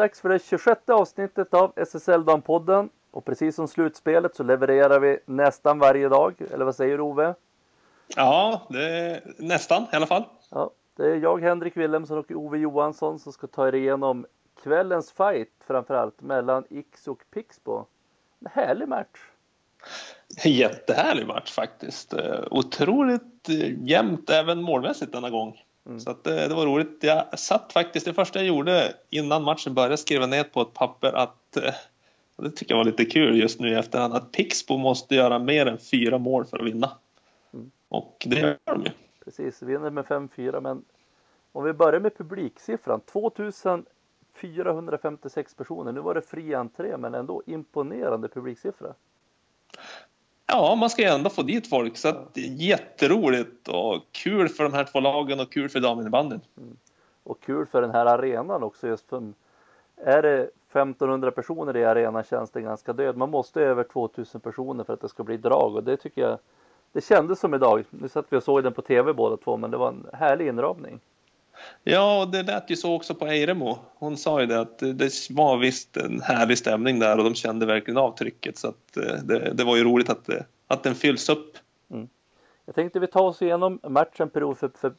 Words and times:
dags 0.00 0.20
för 0.20 0.28
det 0.28 0.44
26 0.44 0.80
avsnittet 0.88 1.54
av 1.54 1.72
SSL-dampodden. 1.76 2.88
Och 3.10 3.24
precis 3.24 3.56
som 3.56 3.68
slutspelet 3.68 4.36
så 4.36 4.42
levererar 4.42 5.00
vi 5.00 5.18
nästan 5.26 5.78
varje 5.78 6.08
dag. 6.08 6.34
Eller 6.52 6.64
vad 6.64 6.74
säger 6.74 6.96
du 6.96 7.02
Ove? 7.02 7.34
Ja, 8.16 8.68
nästan 9.38 9.82
i 9.92 9.96
alla 9.96 10.06
fall. 10.06 10.24
Ja, 10.50 10.70
det 10.96 11.06
är 11.06 11.16
jag, 11.16 11.42
Henrik 11.42 11.76
Wilhelmsson 11.76 12.18
och 12.18 12.30
Ove 12.30 12.58
Johansson 12.58 13.18
som 13.18 13.32
ska 13.32 13.46
ta 13.46 13.68
er 13.68 13.74
igenom 13.74 14.26
kvällens 14.62 15.12
fight 15.12 15.52
framförallt 15.66 16.20
mellan 16.20 16.64
X 16.70 17.08
och 17.08 17.22
Pixbo. 17.30 17.84
En 18.40 18.50
härlig 18.52 18.88
match. 18.88 19.18
Jättehärlig 20.44 21.26
match 21.26 21.52
faktiskt. 21.52 22.12
Eh, 22.12 22.40
otroligt 22.50 23.48
eh, 23.48 23.88
jämnt 23.88 24.30
även 24.30 24.62
målmässigt 24.62 25.12
denna 25.12 25.30
gång. 25.30 25.64
Mm. 25.90 26.00
Så 26.00 26.10
att 26.10 26.24
det, 26.24 26.42
eh, 26.42 26.48
det, 26.48 26.54
var 26.54 26.66
roligt. 26.66 26.98
Jag 27.00 27.38
satt 27.38 27.72
faktiskt, 27.72 28.06
det 28.06 28.14
första 28.14 28.38
jag 28.38 28.48
gjorde 28.48 28.94
innan 29.10 29.42
matchen 29.42 29.74
började 29.74 29.96
skriva 29.96 30.26
ner 30.26 30.44
på 30.44 30.60
ett 30.60 30.74
papper 30.74 31.12
att 31.12 31.56
det 32.42 32.50
tycker 32.50 32.74
jag 32.74 32.78
var 32.78 32.84
lite 32.84 33.04
kul 33.04 33.40
just 33.40 33.60
nu 33.60 33.68
i 33.68 33.74
efterhand 33.74 34.14
att 34.14 34.32
Pixbo 34.32 34.76
måste 34.76 35.14
göra 35.14 35.38
mer 35.38 35.66
än 35.66 35.78
fyra 35.78 36.18
mål 36.18 36.44
för 36.44 36.58
att 36.58 36.66
vinna. 36.66 36.90
Mm. 37.54 37.70
Och 37.88 38.26
det 38.26 38.40
gör 38.40 38.58
de 38.64 38.82
ju. 38.82 38.90
Precis, 39.24 39.62
vinner 39.62 39.90
med 39.90 40.04
5-4 40.04 40.60
men 40.60 40.84
om 41.52 41.64
vi 41.64 41.72
börjar 41.72 42.00
med 42.00 42.18
publiksiffran 42.18 43.00
2456 43.00 45.54
personer. 45.54 45.92
Nu 45.92 46.00
var 46.00 46.14
det 46.14 46.22
fri 46.22 46.54
entré 46.54 46.96
men 46.96 47.14
ändå 47.14 47.42
imponerande 47.46 48.28
publiksiffra. 48.28 48.94
Ja, 50.52 50.74
man 50.74 50.90
ska 50.90 51.02
ju 51.02 51.08
ändå 51.08 51.30
få 51.30 51.42
dit 51.42 51.66
folk 51.66 51.96
så 51.96 52.08
att 52.08 52.34
det 52.34 52.40
är 52.40 52.54
jätteroligt 52.54 53.68
och 53.68 54.02
kul 54.12 54.48
för 54.48 54.64
de 54.64 54.72
här 54.72 54.84
två 54.84 55.00
lagen 55.00 55.40
och 55.40 55.52
kul 55.52 55.68
för 55.68 55.80
daminnebandyn. 55.80 56.40
Mm. 56.56 56.76
Och 57.22 57.40
kul 57.40 57.66
för 57.66 57.82
den 57.82 57.90
här 57.90 58.06
arenan 58.06 58.62
också 58.62 58.88
just 58.88 59.08
för 59.08 59.32
är 59.96 60.22
det 60.22 60.50
1500 60.70 61.30
personer 61.30 61.76
i 61.76 61.84
arenan 61.84 62.24
känns 62.24 62.50
det 62.50 62.60
ganska 62.60 62.92
död. 62.92 63.16
Man 63.16 63.30
måste 63.30 63.60
över 63.60 63.84
2000 63.84 64.40
personer 64.40 64.84
för 64.84 64.92
att 64.92 65.00
det 65.00 65.08
ska 65.08 65.22
bli 65.22 65.36
drag 65.36 65.76
och 65.76 65.84
det 65.84 65.96
tycker 65.96 66.22
jag 66.22 66.38
det 66.92 67.04
kändes 67.04 67.40
som 67.40 67.54
idag. 67.54 67.84
Nu 67.90 68.08
satt 68.08 68.26
vi 68.28 68.36
och 68.36 68.42
såg 68.42 68.62
den 68.62 68.72
på 68.72 68.82
tv 68.82 69.12
båda 69.12 69.36
två 69.36 69.56
men 69.56 69.70
det 69.70 69.76
var 69.76 69.88
en 69.88 70.06
härlig 70.12 70.48
inramning. 70.48 71.00
Ja, 71.84 72.28
det 72.32 72.42
lät 72.42 72.70
ju 72.70 72.76
så 72.76 72.94
också 72.94 73.14
på 73.14 73.26
Eiremo. 73.26 73.78
Hon 73.94 74.16
sa 74.16 74.40
ju 74.40 74.46
det 74.46 74.60
att 74.60 74.78
det 74.78 75.30
var 75.30 75.56
visst 75.56 75.96
en 75.96 76.20
härlig 76.20 76.58
stämning 76.58 76.98
där 76.98 77.18
och 77.18 77.24
de 77.24 77.34
kände 77.34 77.66
verkligen 77.66 77.98
av 77.98 78.16
trycket 78.16 78.58
så 78.58 78.68
att 78.68 78.96
eh, 78.96 79.14
det, 79.22 79.52
det 79.54 79.64
var 79.64 79.76
ju 79.76 79.84
roligt 79.84 80.10
att, 80.10 80.28
eh, 80.28 80.42
att 80.66 80.82
den 80.82 80.94
fylls 80.94 81.28
upp. 81.28 81.56
Mm. 81.90 82.08
Jag 82.64 82.74
tänkte 82.74 83.00
vi 83.00 83.06
tar 83.06 83.22
oss 83.22 83.42
igenom 83.42 83.78
matchen 83.82 84.30
period 84.30 84.58
för, 84.58 84.70
för, 84.74 84.90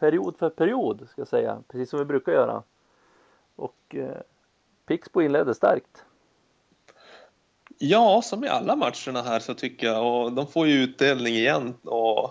period 0.00 0.34
för 0.38 0.50
period, 0.50 1.08
ska 1.10 1.20
jag 1.20 1.28
säga, 1.28 1.62
precis 1.68 1.90
som 1.90 1.98
vi 1.98 2.04
brukar 2.04 2.32
göra. 2.32 2.62
Och 3.56 3.94
eh, 3.94 4.16
Pixbo 4.86 5.22
inledde 5.22 5.54
starkt. 5.54 6.04
Ja, 7.78 8.22
som 8.22 8.44
i 8.44 8.48
alla 8.48 8.76
matcherna 8.76 9.22
här 9.22 9.38
så 9.38 9.54
tycker 9.54 9.86
jag 9.86 10.06
och 10.06 10.32
de 10.32 10.46
får 10.46 10.66
ju 10.66 10.82
utdelning 10.82 11.34
igen 11.34 11.74
och 11.84 12.30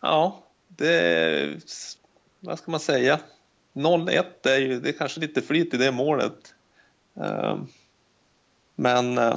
ja, 0.00 0.38
det 0.68 1.62
vad 2.40 2.58
ska 2.58 2.70
man 2.70 2.80
säga? 2.80 3.20
0-1 3.72 4.24
är 4.42 4.58
ju, 4.58 4.80
det 4.80 4.88
är 4.88 4.92
kanske 4.92 5.20
lite 5.20 5.42
flyt 5.42 5.74
i 5.74 5.76
det 5.76 5.92
målet. 5.92 6.54
Ehm, 7.14 7.66
men 8.74 9.18
eh, 9.18 9.34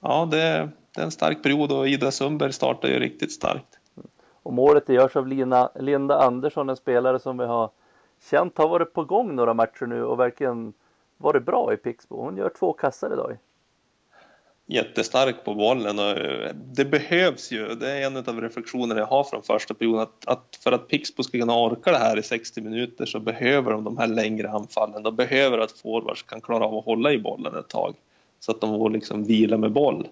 ja, 0.00 0.28
det, 0.30 0.68
det 0.94 1.00
är 1.00 1.04
en 1.04 1.10
stark 1.10 1.42
period 1.42 1.72
och 1.72 1.88
Ida 1.88 2.10
Sundberg 2.10 2.52
startar 2.52 2.88
ju 2.88 2.98
riktigt 2.98 3.32
starkt. 3.32 3.78
Och 4.42 4.52
målet 4.52 4.86
det 4.86 4.94
görs 4.94 5.16
av 5.16 5.26
Lina, 5.26 5.70
Linda 5.74 6.22
Andersson, 6.22 6.68
en 6.68 6.76
spelare 6.76 7.18
som 7.18 7.38
vi 7.38 7.44
har 7.44 7.70
känt 8.30 8.58
har 8.58 8.68
varit 8.68 8.92
på 8.92 9.04
gång 9.04 9.36
några 9.36 9.54
matcher 9.54 9.86
nu 9.86 10.04
och 10.04 10.20
verkligen 10.20 10.72
varit 11.16 11.44
bra 11.44 11.72
i 11.72 11.76
Pixbo. 11.76 12.22
Hon 12.22 12.36
gör 12.36 12.48
två 12.58 12.72
kassar 12.72 13.12
idag 13.12 13.36
jättestark 14.70 15.44
på 15.44 15.54
bollen 15.54 15.98
och 15.98 16.10
eh, 16.10 16.54
det 16.54 16.84
behövs 16.84 17.52
ju. 17.52 17.74
Det 17.74 17.90
är 17.90 18.06
en 18.06 18.16
av 18.16 18.40
reflektionerna 18.40 19.00
jag 19.00 19.06
har 19.06 19.24
från 19.24 19.42
första 19.42 19.74
perioden 19.74 20.02
att, 20.02 20.26
att 20.26 20.58
för 20.60 20.72
att 20.72 20.88
Pixbo 20.88 21.22
ska 21.22 21.38
kunna 21.38 21.56
orka 21.56 21.90
det 21.90 21.98
här 21.98 22.18
i 22.18 22.22
60 22.22 22.60
minuter 22.60 23.06
så 23.06 23.20
behöver 23.20 23.72
de 23.72 23.84
de 23.84 23.98
här 23.98 24.06
längre 24.06 24.50
anfallen. 24.50 25.02
De 25.02 25.16
behöver 25.16 25.58
att 25.58 25.72
forwards 25.72 26.22
kan 26.22 26.40
klara 26.40 26.64
av 26.64 26.74
att 26.74 26.84
hålla 26.84 27.12
i 27.12 27.18
bollen 27.18 27.56
ett 27.56 27.68
tag 27.68 27.94
så 28.40 28.52
att 28.52 28.60
de 28.60 28.78
får 28.78 28.90
liksom 28.90 29.24
vila 29.24 29.56
med 29.56 29.72
boll. 29.72 30.08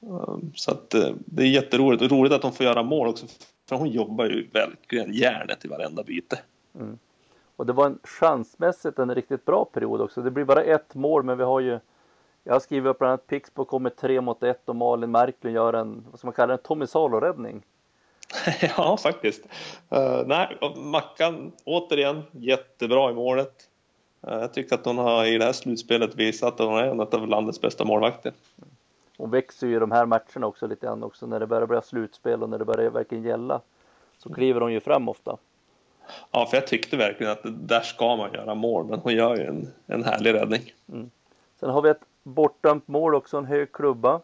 Um, 0.00 0.52
så 0.54 0.70
att 0.70 0.94
eh, 0.94 1.10
det 1.18 1.42
är 1.42 1.46
jätteroligt 1.46 2.02
och 2.02 2.10
roligt 2.10 2.32
att 2.32 2.42
de 2.42 2.52
får 2.52 2.66
göra 2.66 2.82
mål 2.82 3.08
också 3.08 3.26
för 3.68 3.76
hon 3.76 3.90
jobbar 3.90 4.24
ju 4.24 4.48
verkligen 4.52 5.14
järnet 5.14 5.64
i 5.64 5.68
varenda 5.68 6.02
byte. 6.02 6.38
Mm. 6.74 6.98
Och 7.56 7.66
det 7.66 7.72
var 7.72 7.86
en 7.86 7.98
chansmässigt 8.02 8.98
en 8.98 9.14
riktigt 9.14 9.44
bra 9.44 9.64
period 9.64 10.00
också. 10.00 10.22
Det 10.22 10.30
blir 10.30 10.44
bara 10.44 10.62
ett 10.62 10.94
mål 10.94 11.22
men 11.22 11.38
vi 11.38 11.44
har 11.44 11.60
ju 11.60 11.78
jag 12.46 12.52
har 12.52 12.60
skrivit 12.60 12.90
upp 12.90 12.98
bland 12.98 13.10
annat 13.10 13.26
Pixbo 13.26 13.64
kommer 13.64 13.90
tre 13.90 14.20
mot 14.20 14.42
ett 14.42 14.68
och 14.68 14.76
Malin 14.76 15.10
Marklund 15.10 15.56
gör 15.56 15.72
en, 15.72 16.04
vad 16.10 16.18
ska 16.18 16.26
man 16.26 16.34
kalla 16.34 16.46
det, 16.46 16.52
en 16.52 16.58
Tommy 16.58 16.86
Salo-räddning. 16.86 17.62
ja, 18.76 18.96
faktiskt. 18.96 19.44
Uh, 19.94 20.22
nej, 20.26 20.58
Mackan 20.76 21.52
återigen 21.64 22.22
jättebra 22.30 23.10
i 23.10 23.14
målet. 23.14 23.68
Uh, 24.28 24.34
jag 24.34 24.52
tycker 24.52 24.74
att 24.74 24.84
hon 24.84 24.98
har 24.98 25.24
i 25.24 25.38
det 25.38 25.44
här 25.44 25.52
slutspelet 25.52 26.14
visat 26.14 26.60
att 26.60 26.66
hon 26.66 26.78
är 26.78 26.84
en 26.84 27.00
av 27.00 27.28
landets 27.28 27.60
bästa 27.60 27.84
målvakter. 27.84 28.32
Hon 29.16 29.30
växer 29.30 29.66
ju 29.66 29.76
i 29.76 29.78
de 29.78 29.90
här 29.90 30.06
matcherna 30.06 30.46
också 30.46 30.66
lite 30.66 30.86
grann 30.86 31.02
också 31.02 31.26
när 31.26 31.40
det 31.40 31.46
börjar 31.46 31.66
bli 31.66 31.80
slutspel 31.84 32.42
och 32.42 32.50
när 32.50 32.58
det 32.58 32.64
börjar 32.64 32.90
verkligen 32.90 33.24
gälla. 33.24 33.60
Så 34.18 34.34
kliver 34.34 34.60
hon 34.60 34.72
ju 34.72 34.80
fram 34.80 35.08
ofta. 35.08 35.36
Ja, 36.30 36.46
för 36.46 36.56
jag 36.56 36.66
tyckte 36.66 36.96
verkligen 36.96 37.32
att 37.32 37.40
där 37.44 37.80
ska 37.80 38.16
man 38.16 38.32
göra 38.32 38.54
mål, 38.54 38.86
men 38.86 38.98
hon 38.98 39.14
gör 39.14 39.36
ju 39.36 39.42
en, 39.42 39.72
en 39.86 40.04
härlig 40.04 40.34
räddning. 40.34 40.72
Mm. 40.92 41.10
Sen 41.60 41.70
har 41.70 41.82
vi 41.82 41.90
ett 41.90 42.00
bortdömt 42.26 42.88
mål 42.88 43.14
också, 43.14 43.36
en 43.36 43.44
hög 43.44 43.72
klubba. 43.72 44.20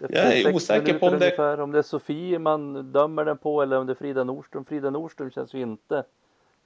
Jag 0.00 0.38
är 0.38 0.54
osäker 0.54 0.98
på 0.98 1.06
om 1.06 1.12
det... 1.12 1.24
Ungefär. 1.26 1.60
Om 1.60 1.72
det 1.72 1.78
är 1.78 1.82
Sofie 1.82 2.38
man 2.38 2.92
dömer 2.92 3.24
den 3.24 3.38
på 3.38 3.62
eller 3.62 3.78
om 3.78 3.86
det 3.86 3.92
är 3.92 3.94
Frida 3.94 4.24
Nordström. 4.24 4.64
Frida 4.64 4.90
Nordström 4.90 5.30
känns 5.30 5.54
ju 5.54 5.60
inte 5.60 6.04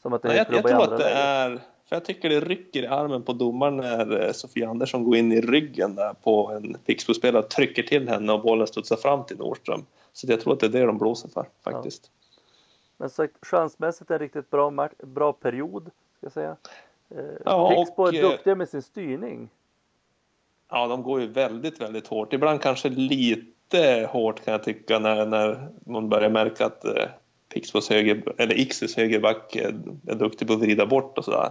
som 0.02 0.12
att 0.12 0.22
det 0.22 0.28
är 0.28 0.34
Nej, 0.34 0.46
jag, 0.48 0.58
jag 0.58 0.66
tror 0.66 0.94
att 0.94 0.98
det 0.98 1.10
är, 1.10 1.50
för 1.88 1.96
jag 1.96 2.04
tycker 2.04 2.28
det 2.28 2.40
rycker 2.40 2.82
i 2.82 2.86
armen 2.86 3.22
på 3.22 3.32
domaren 3.32 3.76
när 3.76 4.26
eh, 4.26 4.32
Sofie 4.32 4.68
Andersson 4.68 5.04
går 5.04 5.16
in 5.16 5.32
i 5.32 5.40
ryggen 5.40 5.94
där 5.94 6.14
på 6.14 6.50
en 6.50 6.76
Pixbo-spelare, 6.86 7.42
trycker 7.42 7.82
till 7.82 8.08
henne 8.08 8.32
och 8.32 8.42
bollen 8.42 8.66
studsar 8.66 8.96
fram 8.96 9.24
till 9.24 9.38
Nordström. 9.38 9.84
Så 10.12 10.26
jag 10.30 10.40
tror 10.40 10.52
att 10.52 10.60
det 10.60 10.66
är 10.66 10.70
det 10.70 10.86
de 10.86 10.98
blåser 10.98 11.28
för 11.28 11.46
faktiskt. 11.64 12.10
Ja. 12.12 12.38
Men 12.96 13.10
sagt, 13.10 13.34
chansmässigt 13.42 14.10
en 14.10 14.18
riktigt 14.18 14.50
bra, 14.50 14.88
bra 15.02 15.32
period, 15.32 15.90
ska 16.16 16.26
jag 16.26 16.32
säga. 16.32 16.56
Eh, 17.10 17.24
ja, 17.44 17.70
Pixbo 17.70 18.06
är 18.06 18.14
eh, 18.14 18.30
duktiga 18.30 18.54
med 18.54 18.68
sin 18.68 18.82
styrning. 18.82 19.50
Ja, 20.70 20.86
de 20.86 21.02
går 21.02 21.20
ju 21.20 21.26
väldigt, 21.26 21.80
väldigt 21.80 22.06
hårt. 22.06 22.32
Ibland 22.32 22.60
kanske 22.60 22.88
lite 22.88 24.08
hårt 24.12 24.44
kan 24.44 24.52
jag 24.52 24.62
tycka 24.62 24.98
när, 24.98 25.26
när 25.26 25.68
man 25.86 26.08
börjar 26.08 26.30
märka 26.30 26.66
att 26.66 26.84
eh, 26.84 27.04
Pixbos 27.54 27.90
höger, 27.90 28.34
eller 28.38 28.60
Ixes 28.60 28.96
högerback 28.96 29.56
är, 29.56 29.74
är 30.06 30.14
duktig 30.14 30.48
på 30.48 30.54
att 30.54 30.60
vrida 30.60 30.86
bort 30.86 31.18
och 31.18 31.24
sådär. 31.24 31.50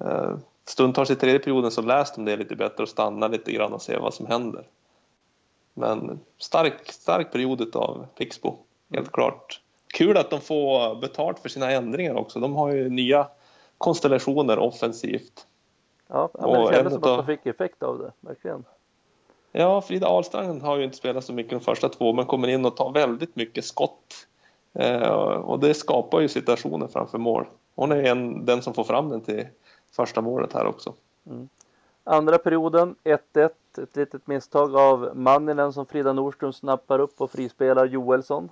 Eh, 0.00 0.36
stundtals 0.64 1.10
i 1.10 1.16
tredje 1.16 1.38
perioden 1.38 1.70
så 1.70 1.82
läste 1.82 2.20
de 2.20 2.24
det 2.24 2.36
lite 2.36 2.56
bättre 2.56 2.82
och 2.82 2.88
stannar 2.88 3.28
lite 3.28 3.52
grann 3.52 3.72
och 3.72 3.82
ser 3.82 3.98
vad 3.98 4.14
som 4.14 4.26
händer. 4.26 4.64
Men 5.74 6.20
stark, 6.38 6.92
stark 6.92 7.32
period 7.32 7.76
av 7.76 8.06
Pixbo, 8.18 8.56
helt 8.92 9.12
klart. 9.12 9.60
Kul 9.94 10.16
att 10.16 10.30
de 10.30 10.40
får 10.40 11.00
betalt 11.00 11.38
för 11.38 11.48
sina 11.48 11.70
ändringar 11.70 12.14
också. 12.14 12.40
De 12.40 12.54
har 12.54 12.72
ju 12.72 12.90
nya 12.90 13.28
konstellationer 13.78 14.58
offensivt. 14.58 15.46
Ja, 16.08 16.30
men 16.32 16.50
det 16.50 16.74
kändes 16.74 16.92
som 16.92 17.02
att 17.02 17.26
de 17.26 17.26
fick 17.26 17.46
effekt 17.46 17.82
av 17.82 17.98
det, 17.98 18.12
verkligen. 18.20 18.64
Ja, 19.52 19.80
Frida 19.80 20.06
Ahlstrand 20.06 20.62
har 20.62 20.76
ju 20.76 20.84
inte 20.84 20.96
spelat 20.96 21.24
så 21.24 21.32
mycket 21.32 21.50
de 21.50 21.60
första 21.60 21.88
två, 21.88 22.12
men 22.12 22.26
kommer 22.26 22.48
in 22.48 22.64
och 22.64 22.76
tar 22.76 22.92
väldigt 22.92 23.36
mycket 23.36 23.64
skott. 23.64 24.26
Eh, 24.72 25.12
och 25.36 25.60
det 25.60 25.74
skapar 25.74 26.20
ju 26.20 26.28
situationer 26.28 26.86
framför 26.86 27.18
mål. 27.18 27.46
Hon 27.74 27.92
är 27.92 28.04
en, 28.04 28.46
den 28.46 28.62
som 28.62 28.74
får 28.74 28.84
fram 28.84 29.08
den 29.08 29.20
till 29.20 29.46
första 29.92 30.20
målet 30.20 30.52
här 30.52 30.66
också. 30.66 30.92
Mm. 31.26 31.48
Andra 32.04 32.38
perioden 32.38 32.94
1-1, 33.04 33.50
ett 33.82 33.96
litet 33.96 34.26
misstag 34.26 34.76
av 34.76 35.10
Manninen 35.14 35.72
som 35.72 35.86
Frida 35.86 36.12
Nordström 36.12 36.52
snappar 36.52 36.98
upp 36.98 37.20
och 37.20 37.30
frispelar 37.30 37.86
Joelsson. 37.86 38.50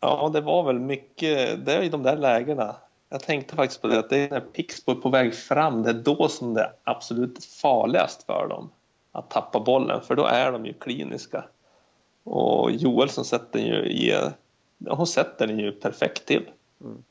Ja, 0.00 0.30
det 0.32 0.40
var 0.40 0.62
väl 0.64 0.78
mycket, 0.78 1.66
det 1.66 1.72
är 1.74 1.82
i 1.82 1.88
de 1.88 2.02
där 2.02 2.16
lägena 2.16 2.76
jag 3.08 3.20
tänkte 3.20 3.56
faktiskt 3.56 3.82
på 3.82 3.88
det 3.88 3.98
att 3.98 4.10
det 4.10 4.16
är 4.16 4.30
när 4.30 4.40
Pixbo 4.40 4.92
är 4.92 4.96
på 4.96 5.08
väg 5.08 5.34
fram, 5.34 5.82
det 5.82 5.90
är 5.90 5.94
då 5.94 6.28
som 6.28 6.54
det 6.54 6.60
är 6.60 6.72
absolut 6.84 7.44
farligast 7.44 8.22
för 8.22 8.48
dem 8.48 8.70
att 9.12 9.30
tappa 9.30 9.60
bollen, 9.60 10.00
för 10.00 10.16
då 10.16 10.24
är 10.24 10.52
de 10.52 10.66
ju 10.66 10.72
kliniska. 10.72 11.44
Och 12.24 12.70
Joelsson 12.70 13.24
sätter 13.24 13.58
ju 13.58 13.74
i, 13.74 14.30
hon 14.88 15.06
sätter 15.06 15.46
den 15.46 15.58
ju 15.58 15.72
perfekt 15.72 16.26
till. 16.26 16.50
Mm. 16.80 17.04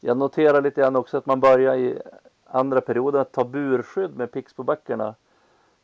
Jag 0.00 0.16
noterar 0.16 0.62
lite 0.62 0.80
grann 0.80 0.96
också 0.96 1.16
att 1.16 1.26
man 1.26 1.40
börjar 1.40 1.76
i 1.76 1.98
andra 2.44 2.80
perioden 2.80 3.20
att 3.20 3.32
ta 3.32 3.44
burskydd 3.44 4.16
med 4.16 4.30
Pixbo-backarna. 4.30 5.14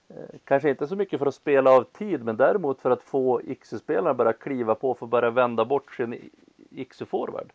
Eh, 0.09 0.39
kanske 0.45 0.71
inte 0.71 0.87
så 0.87 0.97
mycket 0.97 1.19
för 1.19 1.27
att 1.27 1.35
spela 1.35 1.71
av 1.71 1.85
tid, 1.85 2.25
men 2.25 2.37
däremot 2.37 2.81
för 2.81 2.91
att 2.91 3.03
få 3.03 3.43
Iksu-spelarna 3.43 4.15
börja 4.15 4.33
kliva 4.33 4.75
på 4.75 4.95
för 4.95 5.07
att 5.07 5.11
börja 5.11 5.31
vända 5.31 5.65
bort 5.65 5.95
sin 5.95 6.31
Iksu-forward. 6.71 7.51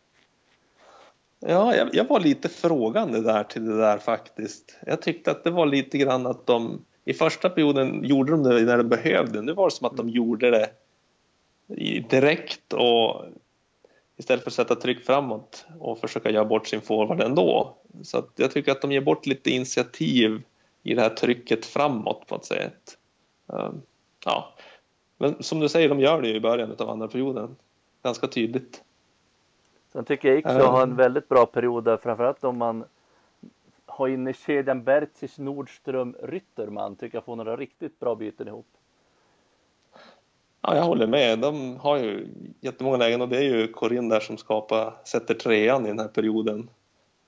Ja, 1.46 1.76
jag, 1.76 1.94
jag, 1.94 2.08
var 2.08 2.20
lite 2.20 2.48
frågande 2.48 3.20
där 3.20 3.44
till 3.44 3.66
det 3.66 3.76
där 3.76 3.98
faktiskt. 3.98 4.76
Jag 4.86 5.02
tyckte 5.02 5.30
att 5.30 5.44
det 5.44 5.50
var 5.50 5.66
lite 5.66 5.98
grann 5.98 6.26
att 6.26 6.46
de 6.46 6.84
i 7.04 7.14
första 7.14 7.50
perioden 7.50 8.04
gjorde 8.04 8.32
de 8.32 8.42
det 8.42 8.62
när 8.62 8.76
de 8.76 8.88
behövde. 8.88 9.42
Nu 9.42 9.52
var 9.52 9.68
det 9.68 9.74
som 9.74 9.86
att 9.86 9.96
de 9.96 10.08
gjorde 10.08 10.50
det 10.50 10.70
direkt 12.10 12.72
och 12.72 13.24
istället 14.16 14.42
för 14.42 14.50
att 14.50 14.54
sätta 14.54 14.74
tryck 14.74 15.06
framåt 15.06 15.66
och 15.78 15.98
försöka 15.98 16.30
göra 16.30 16.44
bort 16.44 16.66
sin 16.66 16.80
forward 16.80 17.20
ändå. 17.20 17.76
Så 18.02 18.18
att 18.18 18.30
jag 18.36 18.50
tycker 18.50 18.72
att 18.72 18.82
de 18.82 18.92
ger 18.92 19.00
bort 19.00 19.26
lite 19.26 19.50
initiativ 19.50 20.42
i 20.82 20.94
det 20.94 21.02
här 21.02 21.08
trycket 21.08 21.66
framåt 21.66 22.26
på 22.26 22.34
ett 22.34 22.44
sätt. 22.44 22.98
Ehm, 23.52 23.82
ja, 24.24 24.54
men 25.18 25.42
som 25.42 25.60
du 25.60 25.68
säger, 25.68 25.88
de 25.88 26.00
gör 26.00 26.22
det 26.22 26.28
i 26.28 26.40
början 26.40 26.76
av 26.78 26.90
andra 26.90 27.08
perioden. 27.08 27.56
Ganska 28.02 28.26
tydligt. 28.26 28.82
Sen 29.92 30.04
tycker 30.04 30.28
jag 30.28 30.38
Iksu 30.38 30.50
har 30.50 30.82
en 30.82 30.96
väldigt 30.96 31.28
bra 31.28 31.46
period 31.46 31.84
där, 31.84 31.96
framförallt 31.96 32.44
om 32.44 32.58
man 32.58 32.84
har 33.86 34.08
inne 34.08 34.32
kedjan 34.32 34.84
Bertis, 34.84 35.38
Nordström, 35.38 36.16
Rytterman. 36.22 36.96
Tycker 36.96 37.16
jag 37.16 37.24
får 37.24 37.36
några 37.36 37.56
riktigt 37.56 38.00
bra 38.00 38.14
byten 38.14 38.48
ihop. 38.48 38.66
Ja, 40.60 40.76
jag 40.76 40.82
håller 40.82 41.06
med. 41.06 41.38
De 41.38 41.76
har 41.76 41.98
ju 41.98 42.28
jättemånga 42.60 42.96
lägen 42.96 43.20
och 43.20 43.28
det 43.28 43.36
är 43.36 43.42
ju 43.42 43.68
Corinne 43.68 44.14
där 44.14 44.20
som 44.20 44.36
skapar, 44.36 44.94
sätter 45.04 45.34
trean 45.34 45.86
i 45.86 45.88
den 45.88 45.98
här 45.98 46.08
perioden. 46.08 46.70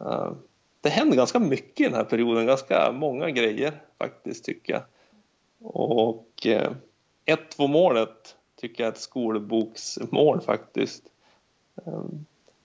Uh, 0.00 0.32
det 0.80 0.88
händer 0.88 1.16
ganska 1.16 1.38
mycket 1.38 1.80
i 1.80 1.84
den 1.84 1.94
här 1.94 2.04
perioden, 2.04 2.46
ganska 2.46 2.92
många 2.92 3.30
grejer 3.30 3.72
faktiskt 3.98 4.44
tycker 4.44 4.72
jag. 4.72 4.82
Och 5.62 6.46
uh, 6.46 6.70
1-2 7.26 7.68
målet 7.68 8.36
tycker 8.56 8.84
jag 8.84 8.88
är 8.88 8.92
ett 8.92 9.00
skolboksmål 9.00 10.40
faktiskt. 10.40 11.04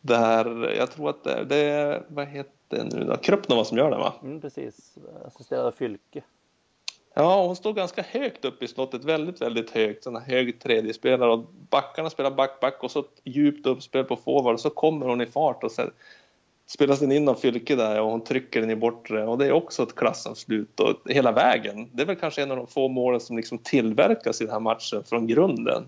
Där, 0.01 0.73
jag 0.77 0.91
tror 0.91 1.09
att 1.09 1.23
det, 1.23 1.45
det 1.45 1.55
är, 1.55 2.03
vad 2.07 2.27
heter 2.27 2.53
det 2.67 2.83
nu 2.83 3.03
då? 3.05 3.17
Krupnova 3.17 3.63
som 3.63 3.77
gör 3.77 3.91
det 3.91 3.97
va? 3.97 4.13
Mm, 4.23 4.41
precis, 4.41 4.95
assisterad 5.25 5.65
av 5.65 5.71
Fylke. 5.71 6.23
Ja, 7.13 7.45
hon 7.45 7.55
står 7.55 7.73
ganska 7.73 8.01
högt 8.01 8.45
upp 8.45 8.63
i 8.63 8.67
slottet, 8.67 9.03
väldigt, 9.03 9.41
väldigt 9.41 9.69
högt. 9.69 10.03
Sån 10.03 10.15
hög 10.15 10.59
tredjespelare 10.59 11.31
och 11.31 11.45
backarna 11.69 12.09
spelar 12.09 12.31
back, 12.31 12.59
back 12.59 12.83
och 12.83 12.91
så 12.91 13.03
djupt 13.23 13.67
uppspel 13.67 14.03
på 14.03 14.15
forward 14.15 14.53
och 14.53 14.59
så 14.59 14.69
kommer 14.69 15.05
hon 15.05 15.21
i 15.21 15.25
fart 15.25 15.63
och 15.63 15.71
så 15.71 15.89
spelas 16.65 16.99
den 16.99 17.11
in 17.11 17.29
av 17.29 17.35
Fylke 17.35 17.75
där 17.75 18.01
och 18.01 18.11
hon 18.11 18.23
trycker 18.23 18.61
den 18.61 18.69
i 18.69 18.75
bortre 18.75 19.25
och 19.27 19.37
det 19.37 19.45
är 19.45 19.51
också 19.51 19.83
ett 19.83 19.95
klassavslut 19.95 20.79
och 20.79 20.95
hela 21.05 21.31
vägen. 21.31 21.89
Det 21.93 22.01
är 22.01 22.05
väl 22.05 22.15
kanske 22.15 22.43
en 22.43 22.51
av 22.51 22.57
de 22.57 22.67
få 22.67 22.87
målen 22.87 23.19
som 23.19 23.37
liksom 23.37 23.57
tillverkas 23.57 24.41
i 24.41 24.43
den 24.43 24.53
här 24.53 24.59
matchen 24.59 25.03
från 25.03 25.27
grunden. 25.27 25.83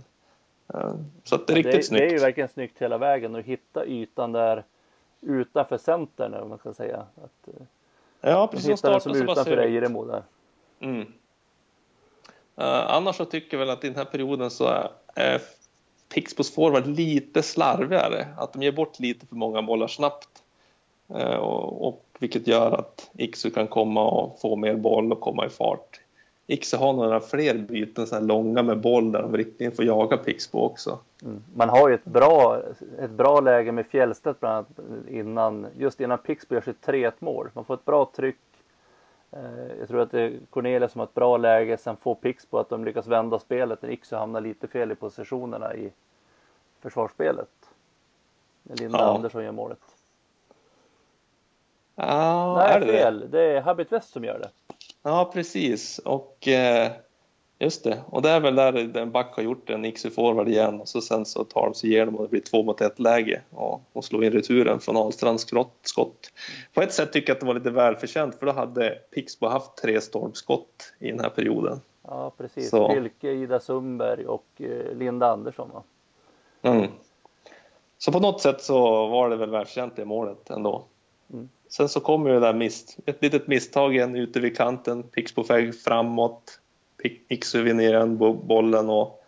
Så 1.23 1.35
att 1.35 1.47
det 1.47 1.53
är 1.53 1.55
riktigt 1.55 1.73
det, 1.73 1.83
snyggt. 1.83 2.01
Det 2.01 2.07
är 2.07 2.11
ju 2.11 2.17
verkligen 2.17 2.49
snyggt 2.49 2.81
hela 2.81 2.97
vägen 2.97 3.35
att 3.35 3.45
hitta 3.45 3.85
ytan 3.85 4.31
där 4.31 4.63
utanför 5.21 5.77
centern 5.77 6.33
om 6.33 6.49
man 6.49 6.57
ska 6.57 6.73
säga. 6.73 6.97
Att, 6.97 7.47
eh, 7.47 7.65
ja, 8.21 8.47
precis. 8.47 8.69
Hitta 8.69 8.89
den 8.89 9.01
som 9.01 9.15
utanför 9.15 9.57
Ejremo 9.57 10.05
där. 10.05 10.23
Mm. 10.79 11.01
Uh, 11.01 12.91
annars 12.91 13.15
så 13.15 13.25
tycker 13.25 13.57
jag 13.57 13.65
väl 13.65 13.69
att 13.69 13.83
i 13.83 13.87
den 13.87 13.97
här 13.97 14.05
perioden 14.05 14.49
så 14.49 14.89
är 15.15 15.41
Pixbos 16.13 16.55
forward 16.55 16.87
lite 16.87 17.43
slarvigare. 17.43 18.27
Att 18.37 18.53
de 18.53 18.63
ger 18.63 18.71
bort 18.71 18.99
lite 18.99 19.25
för 19.25 19.35
många 19.35 19.61
bollar 19.61 19.87
snabbt. 19.87 20.43
Uh, 21.09 21.35
och, 21.35 21.87
och, 21.87 22.05
vilket 22.19 22.47
gör 22.47 22.71
att 22.71 23.09
Iksu 23.13 23.49
kan 23.49 23.67
komma 23.67 24.09
och 24.09 24.39
få 24.39 24.55
mer 24.55 24.75
boll 24.75 25.11
och 25.11 25.19
komma 25.19 25.45
i 25.45 25.49
fart. 25.49 25.99
Iksu 26.51 26.77
har 26.77 26.93
några 26.93 27.19
fler 27.19 27.57
byten 27.57 28.07
så 28.07 28.15
här 28.15 28.21
långa 28.21 28.63
med 28.63 28.81
boll 28.81 29.11
där 29.11 29.21
de 29.21 29.31
verkligen 29.31 29.71
får 29.71 29.85
jaga 29.85 30.17
Pixbo 30.17 30.59
också. 30.59 30.99
Mm. 31.23 31.43
Man 31.55 31.69
har 31.69 31.89
ju 31.89 31.95
ett 31.95 32.05
bra, 32.05 32.61
ett 32.99 33.11
bra 33.11 33.39
läge 33.39 33.71
med 33.71 33.85
Fjällstedt 33.85 34.39
bland 34.39 34.55
annat 34.55 35.07
innan, 35.09 35.67
just 35.77 36.01
innan 36.01 36.17
Pixbo 36.17 36.55
gör 36.55 36.61
sitt 36.61 36.85
3-1 36.85 37.11
mål. 37.19 37.49
Man 37.53 37.65
får 37.65 37.73
ett 37.73 37.85
bra 37.85 38.11
tryck 38.15 38.37
Eh, 39.31 39.77
jag 39.79 39.87
tror 39.87 40.01
att 40.01 40.11
det 40.11 40.21
är 40.21 40.39
Cornelia 40.49 40.89
som 40.89 40.99
har 40.99 41.05
ett 41.05 41.13
bra 41.13 41.37
läge, 41.37 41.77
sen 41.77 41.97
får 41.97 42.15
Pix 42.15 42.45
på 42.45 42.59
att 42.59 42.69
de 42.69 42.85
lyckas 42.85 43.07
vända 43.07 43.39
spelet 43.39 43.81
när 43.81 43.89
Iksu 43.89 44.15
hamnar 44.15 44.41
lite 44.41 44.67
fel 44.67 44.91
i 44.91 44.95
positionerna 44.95 45.75
i 45.75 45.91
försvarsspelet. 46.79 47.49
När 48.63 48.75
Linda 48.75 48.99
ja. 48.99 49.15
Andersson 49.15 49.43
gör 49.43 49.51
målet. 49.51 49.79
Ja, 51.95 52.55
Nej, 52.57 52.75
är 52.75 52.79
det 52.79 52.85
fel. 52.85 53.19
Det? 53.19 53.27
det 53.27 53.41
är 53.41 53.61
Habit 53.61 53.91
West 53.91 54.09
som 54.09 54.23
gör 54.23 54.39
det. 54.39 54.49
Ja, 55.03 55.31
precis. 55.33 55.99
Och 55.99 56.47
eh, 56.47 56.91
Just 57.61 57.83
det, 57.83 58.01
och 58.09 58.21
det 58.21 58.29
är 58.29 58.39
väl 58.39 58.55
där 58.55 58.71
den 58.71 59.11
back 59.11 59.35
har 59.35 59.43
gjort 59.43 59.69
en 59.69 59.85
Iksu 59.85 60.09
forward 60.09 60.47
igen 60.47 60.81
och 60.81 60.87
så 60.87 61.01
sen 61.01 61.25
så 61.25 61.43
tar 61.43 61.65
de 61.65 61.73
sig 61.73 61.89
igenom 61.89 62.15
och 62.15 62.23
det 62.23 62.29
blir 62.29 62.41
två 62.41 62.63
mot 62.63 62.81
ett 62.81 62.99
läge 62.99 63.41
och, 63.49 63.81
och 63.93 64.05
slår 64.05 64.23
in 64.23 64.31
returen 64.31 64.79
från 64.79 64.97
Ahlstrands 64.97 65.47
skott. 65.83 66.31
På 66.73 66.81
ett 66.81 66.93
sätt 66.93 67.13
tycker 67.13 67.29
jag 67.29 67.35
att 67.35 67.39
det 67.39 67.45
var 67.45 67.53
lite 67.53 67.69
välförtjänt 67.69 68.35
för 68.35 68.45
då 68.45 68.51
hade 68.51 68.89
Pixbo 69.15 69.47
haft 69.47 69.77
tre 69.77 70.01
stormskott 70.01 70.93
i 70.99 71.11
den 71.11 71.19
här 71.19 71.29
perioden. 71.29 71.81
Ja 72.07 72.31
precis, 72.37 72.69
så. 72.69 72.93
Fylke, 72.93 73.31
Ida 73.31 73.59
Sundberg 73.59 74.25
och 74.25 74.47
eh, 74.57 74.95
Linda 74.95 75.27
Andersson 75.27 75.69
va? 75.73 75.83
Mm. 76.61 76.91
Så 77.97 78.11
på 78.11 78.19
något 78.19 78.41
sätt 78.41 78.61
så 78.61 79.07
var 79.07 79.29
det 79.29 79.35
väl 79.35 79.49
välförtjänt 79.49 79.95
det 79.95 80.05
målet 80.05 80.49
ändå. 80.49 80.83
Mm. 81.33 81.49
Sen 81.69 81.89
så 81.89 81.99
kommer 81.99 82.29
det 82.29 82.39
där 82.39 82.53
miss, 82.53 82.97
ett 83.05 83.21
litet 83.21 83.47
misstag 83.47 83.95
igen 83.95 84.15
ute 84.15 84.39
vid 84.39 84.57
kanten, 84.57 85.03
Pixbo 85.03 85.43
väg 85.43 85.81
framåt 85.81 86.59
Iksu 87.27 87.63
vinner 87.63 87.83
igen 87.83 88.17
bollen 88.47 88.89
och 88.89 89.23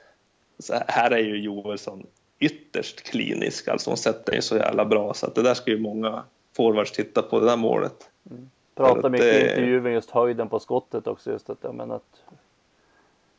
här 0.69 1.11
är 1.11 1.17
ju 1.17 1.41
Joelsson 1.41 2.07
ytterst 2.39 3.01
klinisk. 3.01 3.67
Alltså 3.67 3.89
hon 3.89 3.97
sätter 3.97 4.31
den 4.31 4.41
så 4.41 4.55
jävla 4.55 4.85
bra 4.85 5.13
så 5.13 5.25
att 5.25 5.35
det 5.35 5.41
där 5.41 5.53
ska 5.53 5.71
ju 5.71 5.79
många 5.79 6.23
forwards 6.55 6.91
titta 6.91 7.21
på 7.21 7.39
det 7.39 7.45
där 7.45 7.57
målet. 7.57 8.09
Mm. 8.31 8.49
Pratar 8.75 9.09
mycket 9.09 9.27
i 9.27 9.41
intervjun 9.41 9.93
just 9.93 10.09
höjden 10.09 10.49
på 10.49 10.59
skottet 10.59 11.07
också 11.07 11.31
just 11.31 11.49
att, 11.49 11.57
jag 11.61 11.75
menar 11.75 11.95
att 11.95 12.23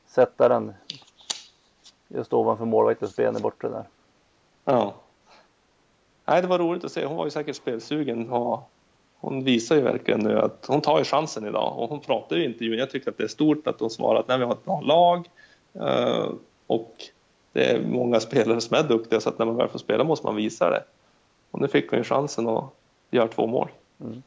sätta 0.06 0.49
den 0.49 0.72
just 2.08 2.32
ovanför 2.32 2.64
målvaktens 2.64 3.17
ben 3.17 3.37
i 3.37 3.40
bortre 3.40 3.69
där. 3.69 3.84
Ja. 4.64 4.94
Nej, 6.24 6.42
det 6.42 6.48
var 6.48 6.58
roligt 6.58 6.84
att 6.84 6.92
se. 6.92 7.04
Hon 7.04 7.16
var 7.16 7.24
ju 7.24 7.30
säkert 7.30 7.56
spelsugen 7.56 8.30
och 8.30 8.70
hon 9.16 9.44
visar 9.44 9.76
ju 9.76 9.82
verkligen 9.82 10.20
nu 10.20 10.38
att 10.38 10.66
hon 10.68 10.80
tar 10.80 10.98
ju 10.98 11.04
chansen 11.04 11.46
idag 11.46 11.78
och 11.78 11.88
hon 11.88 12.00
pratar 12.00 12.36
ju 12.36 12.42
i 12.42 12.44
intervjun. 12.44 12.78
Jag 12.78 12.90
tycker 12.90 13.10
att 13.10 13.18
det 13.18 13.24
är 13.24 13.28
stort 13.28 13.66
att 13.66 13.80
hon 13.80 13.90
svarar 13.90 14.20
att 14.20 14.28
nej, 14.28 14.38
vi 14.38 14.44
har 14.44 14.52
ett 14.52 14.64
bra 14.64 14.80
lag 14.80 15.28
eh, 15.72 16.28
och 16.66 16.94
det 17.52 17.70
är 17.70 17.80
många 17.86 18.20
spelare 18.20 18.60
som 18.60 18.76
är 18.76 18.82
duktiga 18.82 19.20
så 19.20 19.28
att 19.28 19.38
när 19.38 19.46
man 19.46 19.56
väl 19.56 19.68
får 19.68 19.78
spela 19.78 20.04
måste 20.04 20.26
man 20.26 20.36
visa 20.36 20.70
det. 20.70 20.84
Och 21.50 21.60
nu 21.60 21.69
fick 21.69 21.90
hon 21.90 21.98
ju 21.98 22.04
chansen 22.04 22.48
att 22.48 22.64
göra 23.10 23.28
två 23.28 23.46
mål. 23.46 23.69
Mm. 24.00 24.22